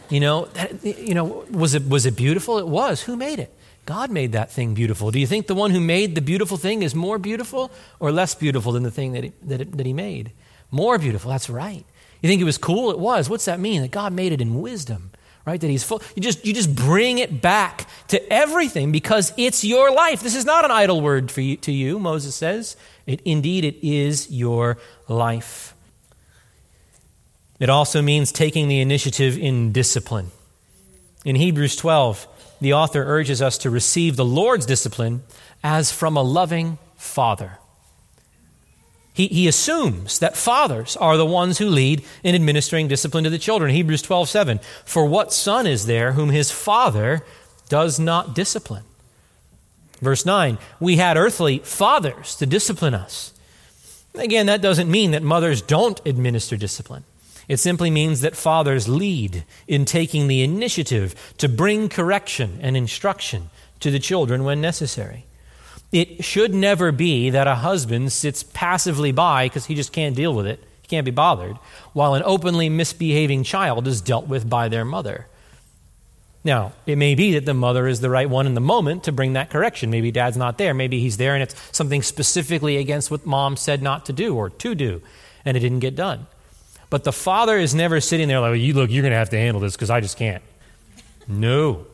[0.09, 2.57] you know, that, you know, was it, was it beautiful?
[2.57, 3.01] It was.
[3.03, 3.53] Who made it?
[3.85, 5.11] God made that thing beautiful.
[5.11, 8.33] Do you think the one who made the beautiful thing is more beautiful or less
[8.33, 10.31] beautiful than the thing that he, that, it, that he made?
[10.71, 11.85] More beautiful, that's right.
[12.21, 12.89] You think it was cool?
[12.89, 13.29] It was.
[13.29, 13.83] What's that mean?
[13.83, 15.11] That God made it in wisdom,
[15.45, 15.61] right?
[15.61, 16.01] That He's full.
[16.15, 20.21] You just, you just bring it back to everything because it's your life.
[20.21, 22.75] This is not an idle word for you, to you, Moses says.
[23.05, 24.77] It, indeed, it is your
[25.07, 25.73] life.
[27.59, 30.31] It also means taking the initiative in discipline.
[31.23, 32.27] In Hebrews 12,
[32.61, 35.23] the author urges us to receive the Lord's discipline
[35.63, 37.57] as from a loving father.
[39.15, 43.37] He, he assumes that fathers are the ones who lead in administering discipline to the
[43.37, 43.71] children.
[43.71, 44.59] Hebrews 12, 7.
[44.83, 47.23] For what son is there whom his father
[47.69, 48.83] does not discipline?
[50.01, 50.57] Verse 9.
[50.81, 53.33] We had earthly fathers to discipline us.
[54.15, 57.05] Again, that doesn't mean that mothers don't administer discipline.
[57.47, 63.49] It simply means that fathers lead in taking the initiative to bring correction and instruction
[63.79, 65.25] to the children when necessary.
[65.95, 70.35] It should never be that a husband sits passively by because he just can't deal
[70.35, 71.55] with it, he can't be bothered,
[71.93, 75.27] while an openly misbehaving child is dealt with by their mother.
[76.43, 79.13] Now, it may be that the mother is the right one in the moment to
[79.13, 79.89] bring that correction.
[79.89, 80.73] Maybe dad's not there.
[80.73, 84.49] Maybe he's there and it's something specifically against what mom said not to do or
[84.49, 85.01] to do,
[85.45, 86.27] and it didn't get done.
[86.89, 89.37] But the father is never sitting there like, you look, you're going to have to
[89.37, 90.43] handle this because I just can't.
[91.25, 91.87] No.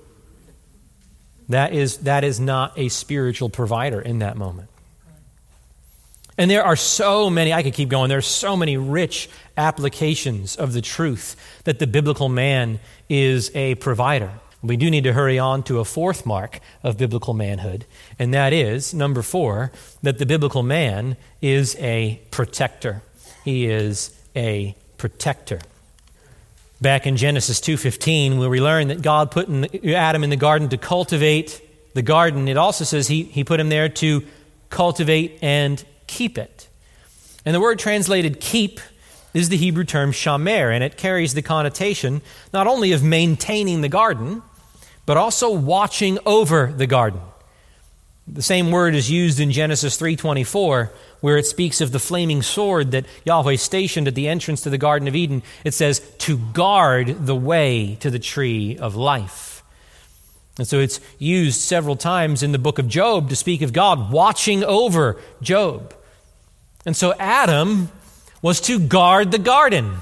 [1.51, 4.69] That is, that is not a spiritual provider in that moment.
[6.37, 10.55] And there are so many, I could keep going, there are so many rich applications
[10.55, 11.35] of the truth
[11.65, 12.79] that the biblical man
[13.09, 14.31] is a provider.
[14.63, 17.85] We do need to hurry on to a fourth mark of biblical manhood,
[18.17, 19.71] and that is, number four,
[20.03, 23.01] that the biblical man is a protector.
[23.43, 25.59] He is a protector.
[26.81, 29.47] Back in Genesis 2:15, where we learn that God put
[29.85, 31.61] Adam in the garden to cultivate
[31.93, 34.23] the garden, it also says he, he put him there to
[34.71, 36.67] cultivate and keep it.
[37.45, 38.79] And the word translated keep
[39.31, 42.21] is the Hebrew term shamar, and it carries the connotation
[42.51, 44.41] not only of maintaining the garden,
[45.05, 47.21] but also watching over the garden.
[48.27, 50.89] The same word is used in Genesis 3:24
[51.21, 54.77] where it speaks of the flaming sword that Yahweh stationed at the entrance to the
[54.77, 55.43] garden of Eden.
[55.63, 59.63] It says to guard the way to the tree of life.
[60.57, 64.11] And so it's used several times in the book of Job to speak of God
[64.11, 65.93] watching over Job.
[66.85, 67.89] And so Adam
[68.41, 69.97] was to guard the garden.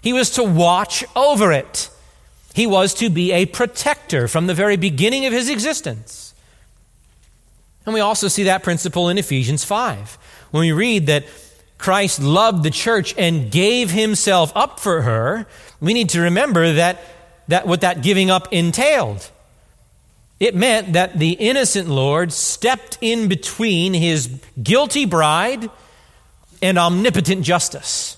[0.00, 1.88] He was to watch over it.
[2.54, 6.34] He was to be a protector from the very beginning of his existence.
[7.84, 10.18] And we also see that principle in Ephesians 5.
[10.52, 11.24] When we read that
[11.78, 15.46] Christ loved the church and gave himself up for her,
[15.80, 17.02] we need to remember that,
[17.48, 19.28] that what that giving up entailed.
[20.38, 25.70] It meant that the innocent Lord stepped in between his guilty bride
[26.60, 28.16] and omnipotent justice.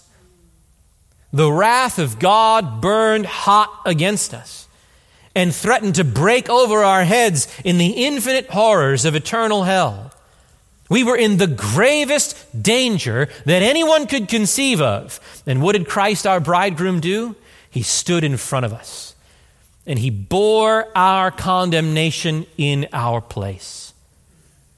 [1.32, 4.68] The wrath of God burned hot against us
[5.35, 10.13] and threatened to break over our heads in the infinite horrors of eternal hell.
[10.89, 15.18] We were in the gravest danger that anyone could conceive of.
[15.47, 17.37] And what did Christ, our bridegroom, do?
[17.70, 19.14] He stood in front of us
[19.87, 23.93] and he bore our condemnation in our place.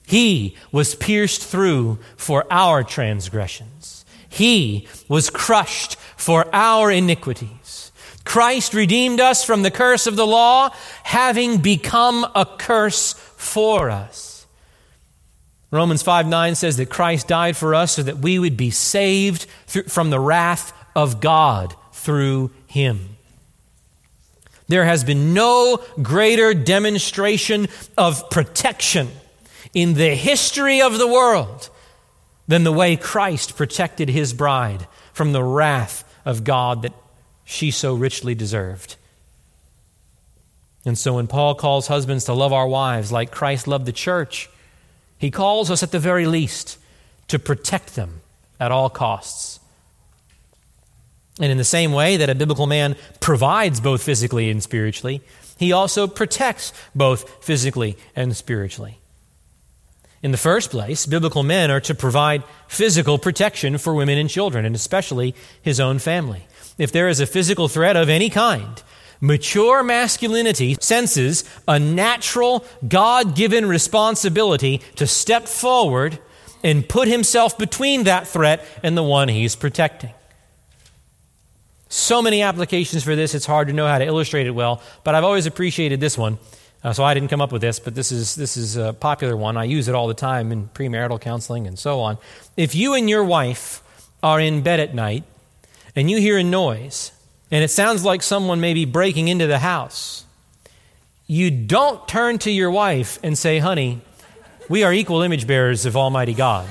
[0.07, 7.93] He was pierced through for our transgressions, he was crushed for our iniquities.
[8.25, 10.71] Christ redeemed us from the curse of the law,
[11.05, 14.36] having become a curse for us.
[15.71, 19.45] Romans 5 9 says that Christ died for us so that we would be saved
[19.89, 23.17] from the wrath of God through him.
[24.69, 29.09] There has been no greater demonstration of protection
[29.75, 31.69] in the history of the world
[32.49, 36.93] than the way Christ protected his bride from the wrath of God that
[37.45, 38.97] she so richly deserved.
[40.85, 44.49] And so when Paul calls husbands to love our wives like Christ loved the church,
[45.19, 46.79] he calls us at the very least
[47.29, 48.21] to protect them
[48.61, 49.61] at all costs.
[51.41, 55.21] And in the same way that a biblical man provides both physically and spiritually,
[55.59, 58.99] he also protects both physically and spiritually.
[60.23, 64.65] In the first place, biblical men are to provide physical protection for women and children,
[64.65, 66.47] and especially his own family
[66.79, 68.83] if there is a physical threat of any kind,
[69.21, 76.19] mature masculinity senses a natural, God given responsibility to step forward
[76.63, 80.11] and put himself between that threat and the one he's protecting.
[81.89, 85.15] So many applications for this, it's hard to know how to illustrate it well, but
[85.15, 86.39] I've always appreciated this one.
[86.83, 89.37] Uh, so I didn't come up with this, but this is, this is a popular
[89.37, 89.57] one.
[89.57, 92.19] I use it all the time in premarital counseling and so on.
[92.57, 93.83] If you and your wife
[94.23, 95.25] are in bed at night
[95.95, 97.13] and you hear a noise,
[97.51, 100.25] and it sounds like someone may be breaking into the house,
[101.27, 104.01] you don't turn to your wife and say, Honey,
[104.69, 106.69] we are equal image bearers of Almighty God.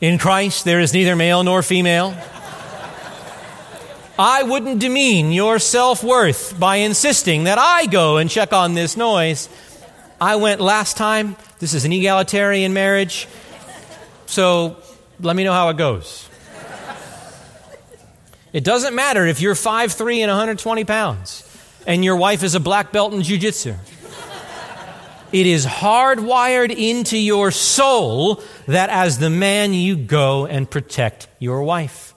[0.00, 2.14] In Christ, there is neither male nor female.
[4.18, 8.96] I wouldn't demean your self worth by insisting that I go and check on this
[8.96, 9.48] noise.
[10.20, 11.36] I went last time.
[11.58, 13.26] This is an egalitarian marriage.
[14.26, 14.76] So
[15.20, 16.28] let me know how it goes.
[18.54, 21.50] It doesn't matter if you're 5'3 and 120 pounds
[21.88, 23.76] and your wife is a black belt in jujitsu.
[25.32, 31.64] It is hardwired into your soul that as the man you go and protect your
[31.64, 32.14] wife.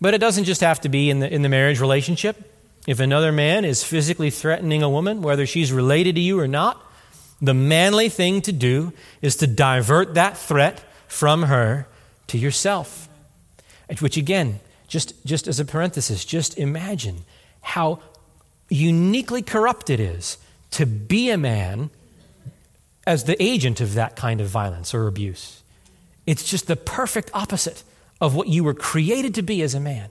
[0.00, 2.50] But it doesn't just have to be in the, in the marriage relationship.
[2.86, 6.82] If another man is physically threatening a woman, whether she's related to you or not,
[7.42, 11.86] the manly thing to do is to divert that threat from her
[12.28, 13.06] to yourself.
[14.00, 14.60] Which again
[14.90, 17.24] just, just as a parenthesis, just imagine
[17.62, 18.00] how
[18.68, 20.36] uniquely corrupt it is
[20.72, 21.90] to be a man
[23.06, 25.62] as the agent of that kind of violence or abuse.
[26.26, 27.84] It's just the perfect opposite
[28.20, 30.10] of what you were created to be as a man.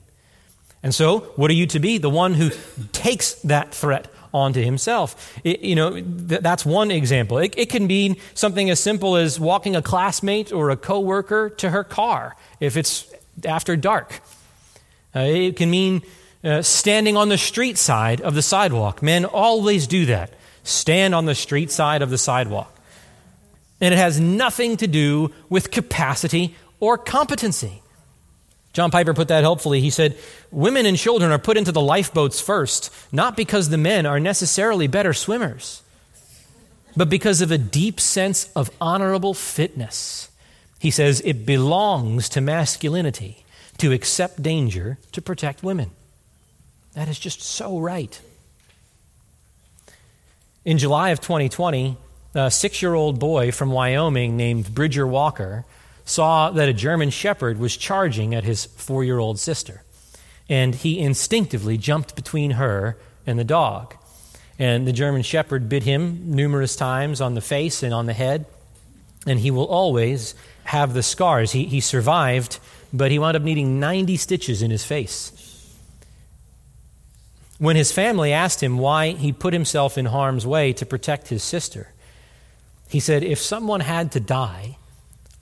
[0.82, 1.98] And so, what are you to be?
[1.98, 2.50] The one who
[2.94, 5.38] takes that threat onto himself.
[5.44, 7.38] It, you know, th- that's one example.
[7.38, 11.70] It, it can be something as simple as walking a classmate or a coworker to
[11.70, 13.14] her car if it's
[13.44, 14.22] after dark.
[15.16, 16.02] Uh, it can mean
[16.44, 19.02] uh, standing on the street side of the sidewalk.
[19.02, 20.34] Men always do that
[20.64, 22.76] stand on the street side of the sidewalk.
[23.82, 27.82] And it has nothing to do with capacity or competency.
[28.74, 29.82] John Piper put that helpfully.
[29.82, 30.18] He said,
[30.52, 34.88] Women and children are put into the lifeboats first, not because the men are necessarily
[34.88, 35.82] better swimmers,
[36.96, 40.30] but because of a deep sense of honorable fitness.
[40.80, 43.44] He says, It belongs to masculinity
[43.80, 45.92] to accept danger to protect women.
[46.94, 48.20] That is just so right.
[50.66, 51.98] In July of 2020,
[52.36, 55.66] a six year old boy from Wyoming named Bridger Walker
[56.06, 59.84] saw that a German shepherd was charging at his four year old sister.
[60.50, 63.96] And he instinctively jumped between her and the dog.
[64.58, 68.46] And the German shepherd bit him numerous times on the face and on the head.
[69.28, 71.52] And he will always have the scars.
[71.52, 72.60] He, he survived,
[72.94, 75.34] but he wound up needing 90 stitches in his face.
[77.58, 81.44] When his family asked him why he put himself in harm's way to protect his
[81.44, 81.92] sister,
[82.88, 84.78] he said, If someone had to die,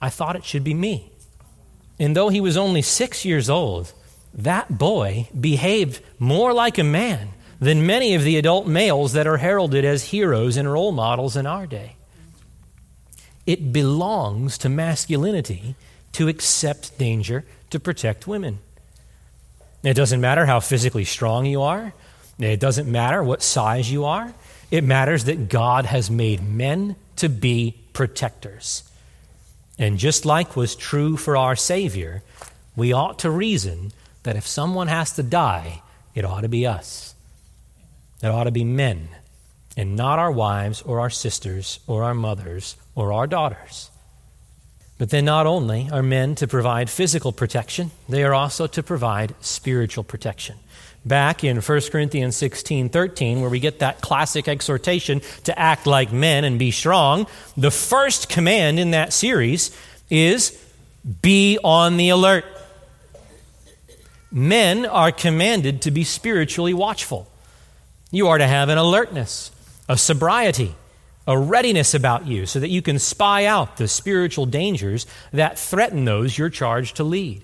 [0.02, 1.10] I thought it should be me.
[1.98, 3.92] And though he was only six years old,
[4.34, 7.30] that boy behaved more like a man
[7.60, 11.46] than many of the adult males that are heralded as heroes and role models in
[11.46, 11.96] our day.
[13.46, 15.74] It belongs to masculinity
[16.18, 18.58] to accept danger to protect women.
[19.84, 21.92] It doesn't matter how physically strong you are,
[22.40, 24.34] it doesn't matter what size you are.
[24.72, 28.82] It matters that God has made men to be protectors.
[29.78, 32.24] And just like was true for our Savior,
[32.74, 33.92] we ought to reason
[34.24, 35.82] that if someone has to die,
[36.16, 37.14] it ought to be us.
[38.24, 39.08] It ought to be men,
[39.76, 43.90] and not our wives or our sisters or our mothers or our daughters.
[44.98, 49.34] But then, not only are men to provide physical protection, they are also to provide
[49.40, 50.56] spiritual protection
[51.08, 56.12] back in 1 Corinthians 16 13, where we get that classic exhortation to act like
[56.12, 57.26] men and be strong,
[57.56, 59.76] the first command in that series
[60.10, 60.62] is
[61.22, 62.44] be on the alert.
[64.30, 67.26] Men are commanded to be spiritually watchful.
[68.10, 69.50] You are to have an alertness,
[69.88, 70.74] a sobriety,
[71.28, 76.06] a readiness about you so that you can spy out the spiritual dangers that threaten
[76.06, 77.42] those you're charged to lead,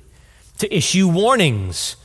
[0.59, 1.97] to issue warnings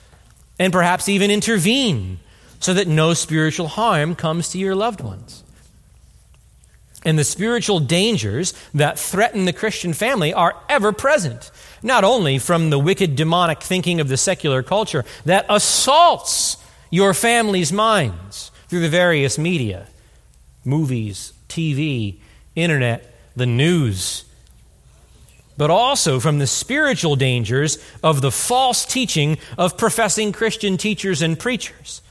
[0.59, 2.19] and perhaps even intervene
[2.59, 5.41] so that no spiritual harm comes to your loved ones.
[7.05, 11.49] And the spiritual dangers that threaten the Christian family are ever present,
[11.81, 16.57] not only from the wicked demonic thinking of the secular culture that assaults
[16.91, 19.87] your family's minds through the various media
[20.65, 22.17] movies, TV,
[22.55, 24.25] internet, the news,
[25.57, 31.37] but also from the spiritual dangers of the false teaching of professing Christian teachers and
[31.37, 32.01] preachers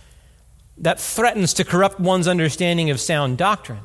[0.77, 3.81] that threatens to corrupt one's understanding of sound doctrine.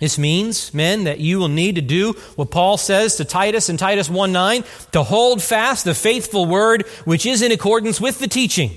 [0.00, 3.76] This means, men, that you will need to do what Paul says to Titus in
[3.76, 8.28] Titus 1 9, to hold fast the faithful word which is in accordance with the
[8.28, 8.72] teaching,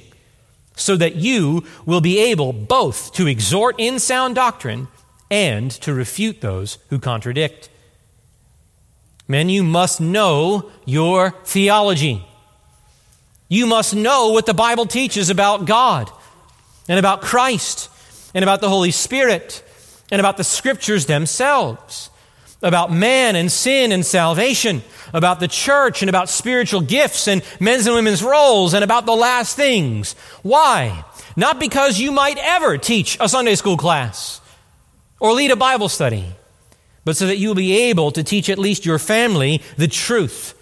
[0.75, 4.87] so that you will be able both to exhort in sound doctrine
[5.29, 7.69] and to refute those who contradict.
[9.27, 12.25] Men, you must know your theology.
[13.49, 16.09] You must know what the Bible teaches about God
[16.87, 17.89] and about Christ
[18.33, 19.63] and about the Holy Spirit
[20.11, 22.09] and about the Scriptures themselves,
[22.61, 24.81] about man and sin and salvation,
[25.13, 29.15] about the church and about spiritual gifts and men's and women's roles and about the
[29.15, 30.13] last things.
[30.41, 31.03] Why?
[31.35, 34.41] Not because you might ever teach a Sunday school class
[35.19, 36.33] or lead a Bible study
[37.07, 40.53] but so that you will be able to teach at least your family the truth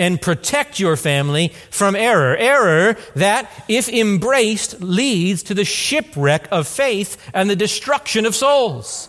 [0.00, 2.36] and protect your family from error.
[2.36, 9.08] Error that, if embraced, leads to the shipwreck of faith and the destruction of souls.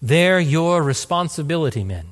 [0.00, 2.06] They're your responsibility, men.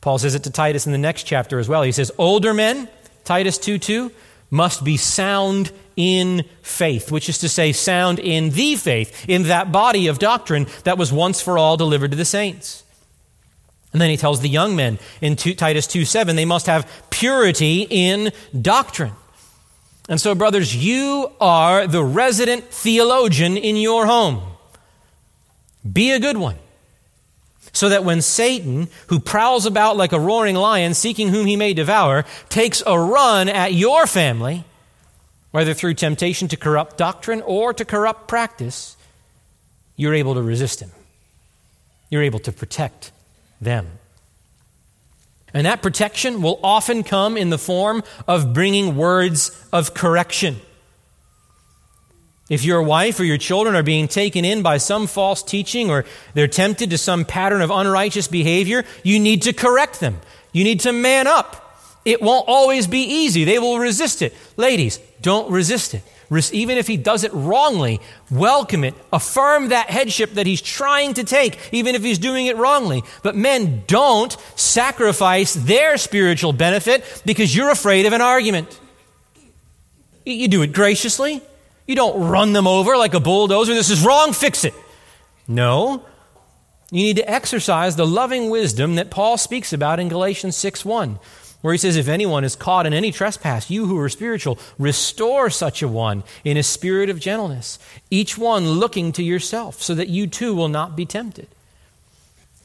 [0.00, 1.82] Paul says it to Titus in the next chapter as well.
[1.82, 2.88] He says, Older men,
[3.22, 4.10] Titus 2 2,
[4.54, 9.72] must be sound in faith, which is to say, sound in the faith, in that
[9.72, 12.84] body of doctrine that was once for all delivered to the saints.
[13.92, 17.86] And then he tells the young men in Titus 2 7, they must have purity
[17.90, 19.12] in doctrine.
[20.08, 24.42] And so, brothers, you are the resident theologian in your home.
[25.90, 26.56] Be a good one.
[27.74, 31.74] So that when Satan, who prowls about like a roaring lion seeking whom he may
[31.74, 34.64] devour, takes a run at your family,
[35.50, 38.96] whether through temptation to corrupt doctrine or to corrupt practice,
[39.96, 40.90] you're able to resist him.
[42.10, 43.12] You're able to protect
[43.60, 43.86] them.
[45.52, 50.60] And that protection will often come in the form of bringing words of correction.
[52.48, 56.04] If your wife or your children are being taken in by some false teaching or
[56.34, 60.20] they're tempted to some pattern of unrighteous behavior, you need to correct them.
[60.52, 61.60] You need to man up
[62.04, 63.44] It won't always be easy.
[63.44, 64.34] They will resist it.
[64.56, 66.02] Ladies, don't resist it.
[66.52, 68.94] Even if he does it wrongly, welcome it.
[69.12, 73.02] Affirm that headship that he's trying to take, even if he's doing it wrongly.
[73.22, 78.78] But men, don't sacrifice their spiritual benefit because you're afraid of an argument.
[80.26, 81.40] You do it graciously.
[81.86, 83.74] You don't run them over like a bulldozer.
[83.74, 84.74] This is wrong, fix it.
[85.46, 86.04] No.
[86.90, 91.18] You need to exercise the loving wisdom that Paul speaks about in Galatians 6 1
[91.64, 95.48] where he says, If anyone is caught in any trespass, you who are spiritual, restore
[95.48, 97.78] such a one in a spirit of gentleness,
[98.10, 101.48] each one looking to yourself, so that you too will not be tempted.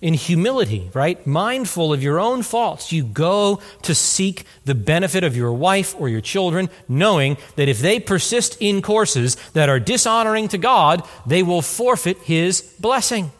[0.01, 1.25] In humility, right?
[1.27, 6.07] Mindful of your own faults, you go to seek the benefit of your wife or
[6.07, 11.43] your children, knowing that if they persist in courses that are dishonoring to God, they
[11.43, 13.31] will forfeit his blessing.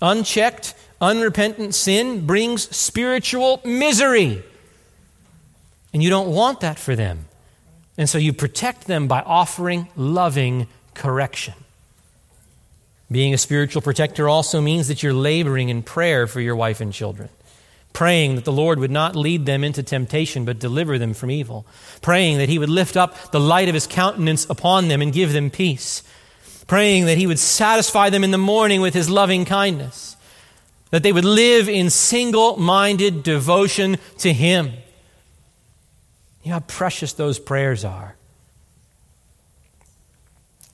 [0.00, 4.40] Unchecked, Unrepentant sin brings spiritual misery.
[5.92, 7.26] And you don't want that for them.
[7.98, 11.54] And so you protect them by offering loving correction.
[13.12, 16.92] Being a spiritual protector also means that you're laboring in prayer for your wife and
[16.92, 17.28] children.
[17.92, 21.66] Praying that the Lord would not lead them into temptation, but deliver them from evil.
[22.00, 25.34] Praying that He would lift up the light of His countenance upon them and give
[25.34, 26.02] them peace.
[26.66, 30.16] Praying that He would satisfy them in the morning with His loving kindness
[30.92, 34.66] that they would live in single minded devotion to Him.
[36.42, 38.14] You know how precious those prayers are.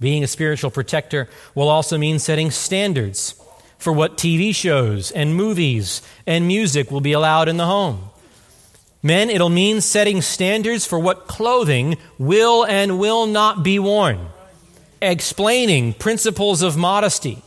[0.01, 3.35] Being a spiritual protector will also mean setting standards
[3.79, 8.11] for what TV shows and movies and music will be allowed in the home.
[9.03, 14.19] Men, it'll mean setting standards for what clothing will and will not be worn,
[15.01, 17.43] explaining principles of modesty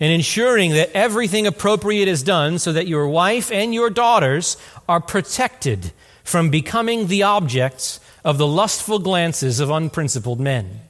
[0.00, 4.56] and ensuring that everything appropriate is done so that your wife and your daughters
[4.88, 10.80] are protected from becoming the objects of the lustful glances of unprincipled men.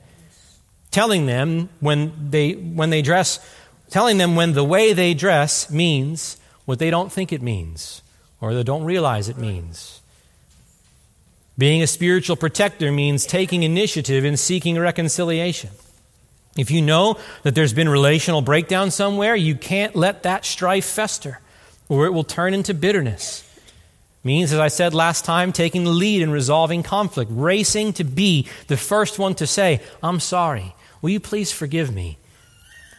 [0.91, 3.41] Telling them when they, when they dress,
[3.91, 8.03] telling them when the way they dress means what they don't think it means
[8.41, 10.01] or they don't realize it means.
[11.57, 15.71] Being a spiritual protector means taking initiative in seeking reconciliation.
[16.57, 21.41] If you know that there's been relational breakdown somewhere, you can't let that strife fester
[21.89, 23.45] or it will turn into bitterness.
[24.25, 28.49] Means, as I said last time, taking the lead in resolving conflict, racing to be
[28.67, 30.75] the first one to say, I'm sorry.
[31.01, 32.19] Will you please forgive me?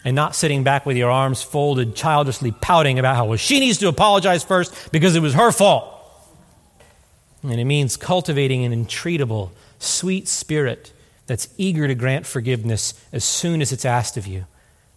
[0.06, 3.78] And not sitting back with your arms folded, childishly pouting about how well, she needs
[3.80, 5.93] to apologize first because it was her fault.
[7.43, 10.93] And it means cultivating an entreatable, sweet spirit
[11.28, 14.45] that's eager to grant forgiveness as soon as it's asked of you,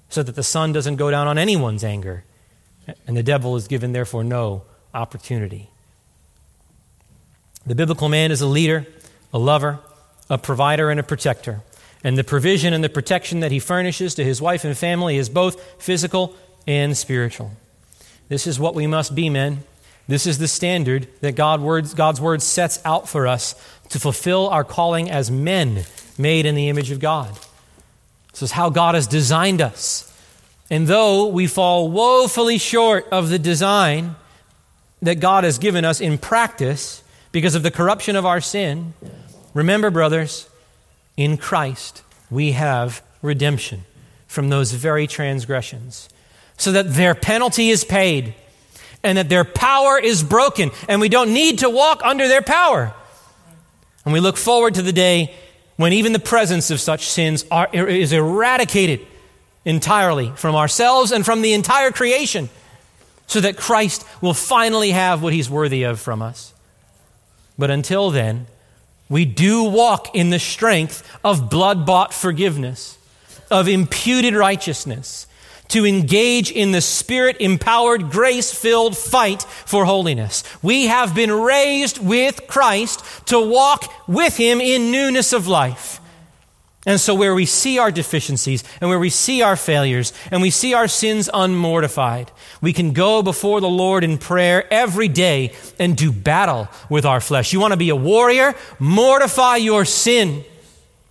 [0.08, 2.24] so that the sun doesn't go down on anyone's anger,
[3.06, 4.62] and the devil is given, therefore, no
[4.94, 5.68] opportunity.
[7.66, 8.86] The biblical man is a leader,
[9.32, 9.78] a lover,
[10.28, 11.60] a provider, and a protector.
[12.04, 15.28] And the provision and the protection that he furnishes to his wife and family is
[15.28, 16.34] both physical
[16.66, 17.52] and spiritual.
[18.28, 19.62] This is what we must be, men.
[20.08, 23.54] This is the standard that God's word sets out for us
[23.90, 25.84] to fulfill our calling as men
[26.18, 27.38] made in the image of God.
[28.32, 30.08] This is how God has designed us.
[30.70, 34.16] And though we fall woefully short of the design
[35.02, 38.94] that God has given us in practice because of the corruption of our sin,
[39.52, 40.48] remember, brothers,
[41.16, 43.84] in Christ we have redemption
[44.26, 46.08] from those very transgressions,
[46.56, 48.34] so that their penalty is paid
[49.02, 52.94] and that their power is broken, and we don't need to walk under their power.
[54.04, 55.34] And we look forward to the day
[55.76, 59.00] when even the presence of such sins are, is eradicated
[59.64, 62.48] entirely from ourselves and from the entire creation,
[63.26, 66.52] so that Christ will finally have what he's worthy of from us.
[67.58, 68.46] But until then,
[69.12, 72.96] we do walk in the strength of blood bought forgiveness,
[73.50, 75.26] of imputed righteousness,
[75.68, 80.42] to engage in the spirit empowered, grace filled fight for holiness.
[80.62, 86.00] We have been raised with Christ to walk with Him in newness of life.
[86.84, 90.50] And so, where we see our deficiencies and where we see our failures and we
[90.50, 92.28] see our sins unmortified,
[92.60, 97.20] we can go before the Lord in prayer every day and do battle with our
[97.20, 97.52] flesh.
[97.52, 98.54] You want to be a warrior?
[98.80, 100.44] Mortify your sin.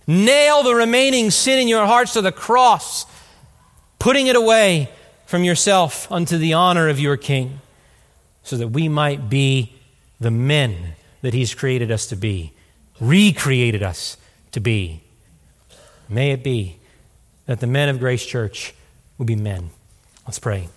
[0.06, 3.06] Nail the remaining sin in your hearts to the cross
[4.02, 4.88] putting it away
[5.26, 7.60] from yourself unto the honor of your King,
[8.42, 9.72] so that we might be
[10.18, 12.52] the men that He's created us to be,
[12.98, 14.16] recreated us
[14.50, 15.01] to be.
[16.12, 16.76] May it be
[17.46, 18.74] that the men of Grace Church
[19.16, 19.70] will be men.
[20.26, 20.68] Let's pray.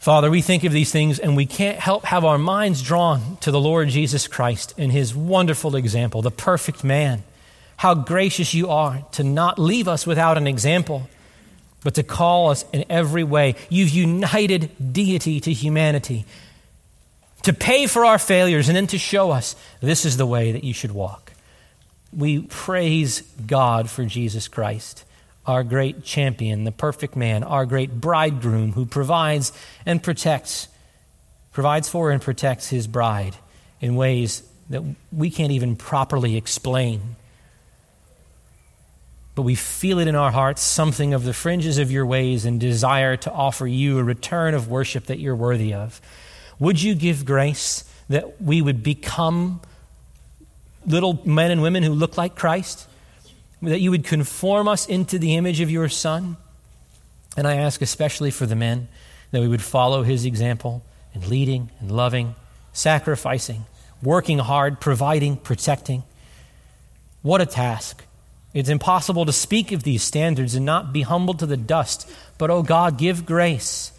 [0.00, 3.50] Father, we think of these things and we can't help have our minds drawn to
[3.50, 7.22] the Lord Jesus Christ and his wonderful example, the perfect man.
[7.76, 11.08] How gracious you are to not leave us without an example,
[11.84, 13.54] but to call us in every way.
[13.68, 16.26] You've united deity to humanity
[17.44, 20.64] to pay for our failures and then to show us this is the way that
[20.64, 21.32] you should walk.
[22.12, 25.04] We praise God for Jesus Christ
[25.48, 29.50] our great champion, the perfect man, our great bridegroom who provides
[29.86, 30.68] and protects,
[31.52, 33.34] provides for and protects his bride
[33.80, 37.16] in ways that we can't even properly explain.
[39.34, 42.60] But we feel it in our hearts, something of the fringes of your ways, and
[42.60, 45.98] desire to offer you a return of worship that you're worthy of.
[46.58, 49.62] Would you give grace that we would become
[50.88, 52.88] little men and women who look like Christ?
[53.62, 56.36] that you would conform us into the image of your Son.
[57.36, 58.88] And I ask especially for the men
[59.30, 60.82] that we would follow his example
[61.14, 62.34] in leading and loving,
[62.72, 63.64] sacrificing,
[64.02, 66.04] working hard, providing, protecting.
[67.22, 68.04] What a task.
[68.54, 72.10] It's impossible to speak of these standards and not be humbled to the dust.
[72.38, 73.92] But, oh God, give grace.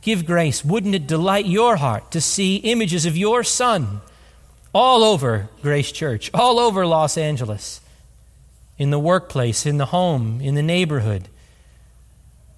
[0.00, 0.64] Give grace.
[0.64, 4.00] Wouldn't it delight your heart to see images of your Son
[4.72, 7.80] all over Grace Church, all over Los Angeles?
[8.78, 11.28] in the workplace, in the home, in the neighborhood.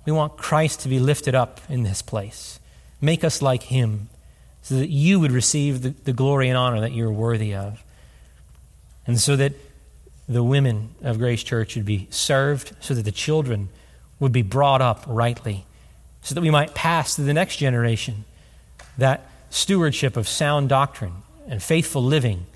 [0.05, 2.61] We want Christ to be lifted up in this place.
[3.01, 4.11] Make us like Him
[4.63, 7.83] so that you would receive the, the glory and honor that you're worthy of.
[9.07, 9.55] And so that
[10.29, 13.71] the women of Grace Church would be served, so that the children
[14.21, 15.65] would be brought up rightly,
[16.23, 18.27] so that we might pass to the next generation
[18.99, 22.47] that stewardship of sound doctrine and faithful living